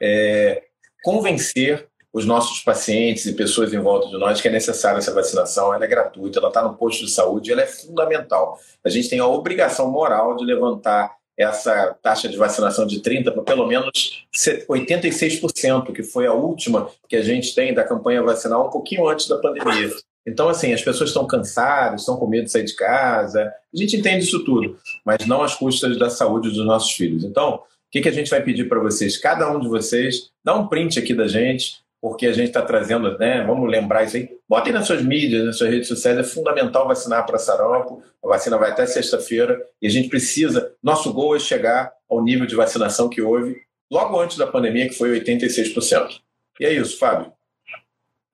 [0.00, 0.62] é?
[1.02, 5.72] Convencer os nossos pacientes e pessoas em volta de nós que é necessária essa vacinação,
[5.72, 8.58] ela é gratuita, ela está no posto de saúde, ela é fundamental.
[8.84, 13.42] A gente tem a obrigação moral de levantar essa taxa de vacinação de 30% para
[13.42, 14.26] pelo menos
[14.68, 19.26] 86%, que foi a última que a gente tem da campanha vacinal um pouquinho antes
[19.26, 19.90] da pandemia.
[20.26, 23.96] Então, assim, as pessoas estão cansadas, estão com medo de sair de casa, a gente
[23.96, 27.24] entende isso tudo, mas não às custas da saúde dos nossos filhos.
[27.24, 27.60] Então, o
[27.90, 29.16] que, que a gente vai pedir para vocês?
[29.16, 33.16] Cada um de vocês, dá um print aqui da gente, porque a gente está trazendo,
[33.16, 33.44] né?
[33.44, 34.28] Vamos lembrar isso aí.
[34.48, 36.18] Botem nas suas mídias, nas suas redes sociais.
[36.18, 38.02] É fundamental vacinar para sarampo.
[38.20, 40.74] A vacina vai até sexta-feira e a gente precisa.
[40.82, 44.98] Nosso gol é chegar ao nível de vacinação que houve logo antes da pandemia, que
[44.98, 46.20] foi 86%.
[46.58, 47.32] E é isso, Fábio.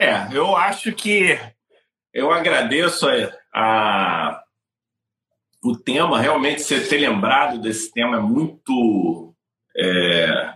[0.01, 1.39] É, eu acho que
[2.15, 4.45] eu agradeço a, a
[5.63, 9.35] o tema, realmente você ter lembrado desse tema é muito.
[9.77, 10.55] É,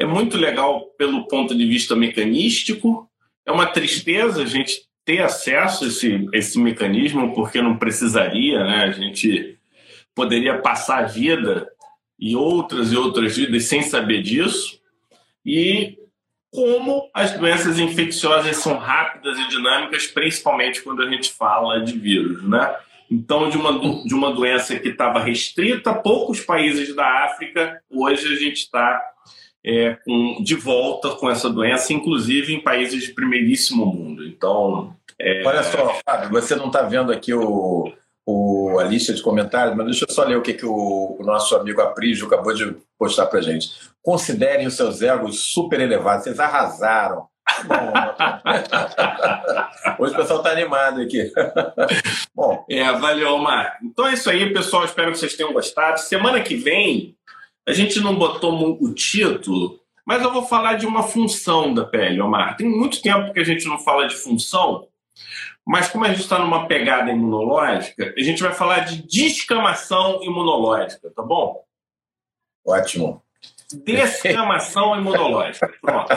[0.00, 3.06] é muito legal pelo ponto de vista mecanístico.
[3.44, 8.84] É uma tristeza a gente ter acesso a esse, esse mecanismo, porque não precisaria, né?
[8.84, 9.58] A gente
[10.14, 11.68] poderia passar a vida
[12.18, 14.80] e outras e outras vidas sem saber disso.
[15.44, 15.98] E
[16.50, 22.42] como as doenças infecciosas são rápidas e dinâmicas, principalmente quando a gente fala de vírus,
[22.48, 22.74] né?
[23.10, 28.32] Então, de uma, de uma doença que estava restrita a poucos países da África, hoje
[28.32, 29.10] a gente está
[29.64, 34.26] é, com, de volta com essa doença, inclusive em países de primeiríssimo mundo.
[34.26, 34.94] Então.
[35.18, 35.42] É...
[35.46, 37.92] Olha só, Fábio, você não está vendo aqui o,
[38.26, 41.24] o, a lista de comentários, mas deixa eu só ler o que, que o, o
[41.24, 43.70] nosso amigo Aprígio acabou de postar para gente.
[44.02, 47.28] Considerem os seus egos super elevados, vocês arrasaram.
[49.98, 51.32] Hoje o pessoal está animado aqui.
[52.34, 52.64] Bom.
[52.70, 53.76] É, valeu, Omar.
[53.82, 54.84] Então é isso aí, pessoal.
[54.84, 55.98] Espero que vocês tenham gostado.
[55.98, 57.16] Semana que vem
[57.70, 62.20] a gente não botou o título, mas eu vou falar de uma função da pele,
[62.20, 62.56] Omar.
[62.56, 64.88] Tem muito tempo que a gente não fala de função,
[65.64, 71.12] mas como a gente está numa pegada imunológica, a gente vai falar de descamação imunológica,
[71.14, 71.62] tá bom?
[72.66, 73.22] Ótimo.
[73.84, 75.72] Descamação imunológica.
[75.80, 76.08] Pronto.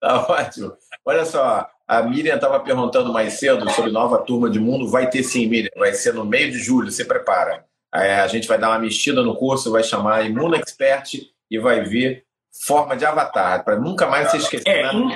[0.00, 0.76] Tá ótimo.
[1.04, 4.90] Olha só, a Miriam estava perguntando mais cedo sobre nova turma de mundo.
[4.90, 5.70] Vai ter sim, Miriam.
[5.76, 7.64] Vai ser no meio de julho, se prepara.
[7.94, 11.14] É, a gente vai dar uma mexida no curso, vai chamar Imuno Expert
[11.50, 12.24] e vai ver
[12.66, 14.68] forma de avatar, para nunca mais se esquecer.
[14.68, 15.10] É, in,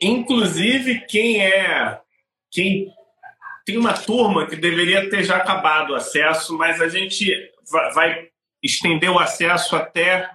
[0.00, 2.00] inclusive, quem é.
[2.50, 2.92] Quem
[3.64, 7.30] tem uma turma que deveria ter já acabado o acesso, mas a gente
[7.94, 8.28] vai
[8.62, 10.28] estender o acesso até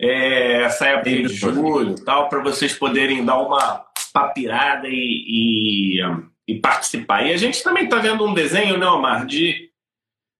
[0.00, 6.00] é, essa época de julho, tal, para vocês poderem dar uma papirada e, e,
[6.46, 7.26] e, participar.
[7.26, 9.70] E a gente também está vendo um desenho, né, Omar, de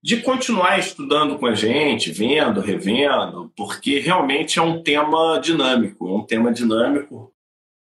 [0.05, 6.13] de continuar estudando com a gente, vendo, revendo, porque realmente é um tema dinâmico, é
[6.13, 7.33] um tema dinâmico,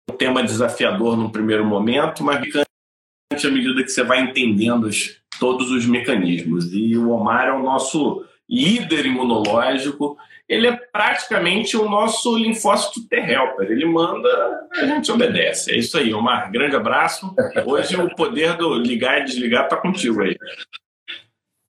[0.09, 5.69] um tema desafiador no primeiro momento, mas à medida que você vai entendendo os, todos
[5.69, 6.71] os mecanismos.
[6.71, 10.15] E o Omar é o nosso líder imunológico,
[10.47, 13.69] ele é praticamente o nosso linfócito T-helper.
[13.69, 15.73] Ele manda, a gente obedece.
[15.73, 16.49] É isso aí, Omar.
[16.53, 17.35] Grande abraço.
[17.65, 20.37] Hoje o poder do ligar e desligar está contigo aí.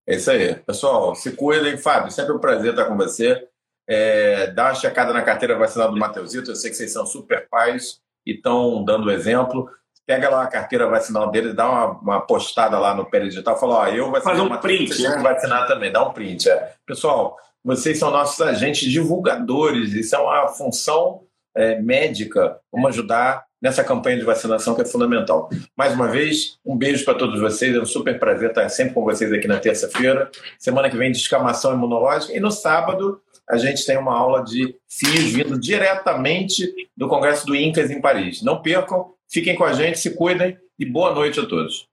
[0.08, 0.54] É isso aí.
[0.54, 1.76] Pessoal, se cuidem.
[1.76, 3.46] Fábio, sempre um prazer estar com você.
[3.86, 6.50] É, dá uma checada na carteira vacinal do Mateusito.
[6.50, 9.70] Eu sei que vocês são super pais e estão dando exemplo.
[10.06, 13.88] Pega lá a carteira vacinal dele, dá uma, uma postada lá no Digital, fala, ó,
[13.88, 15.22] eu vacinei Faz um print, vocês né?
[15.22, 16.48] vacinar também, dá um print.
[16.48, 16.72] É.
[16.86, 23.82] Pessoal, vocês são nossos agentes divulgadores, isso é uma função é, médica, vamos ajudar nessa
[23.82, 25.50] campanha de vacinação que é fundamental.
[25.76, 29.04] Mais uma vez, um beijo para todos vocês, é um super prazer estar sempre com
[29.04, 30.30] vocês aqui na terça-feira.
[30.58, 32.36] Semana que vem, descamação imunológica.
[32.36, 37.56] E no sábado, a gente tem uma aula de fios vindo diretamente do Congresso do
[37.56, 38.42] INCAS em Paris.
[38.42, 41.88] Não percam, fiquem com a gente, se cuidem e boa noite a todos.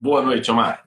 [0.00, 0.83] Boa noite, Omar.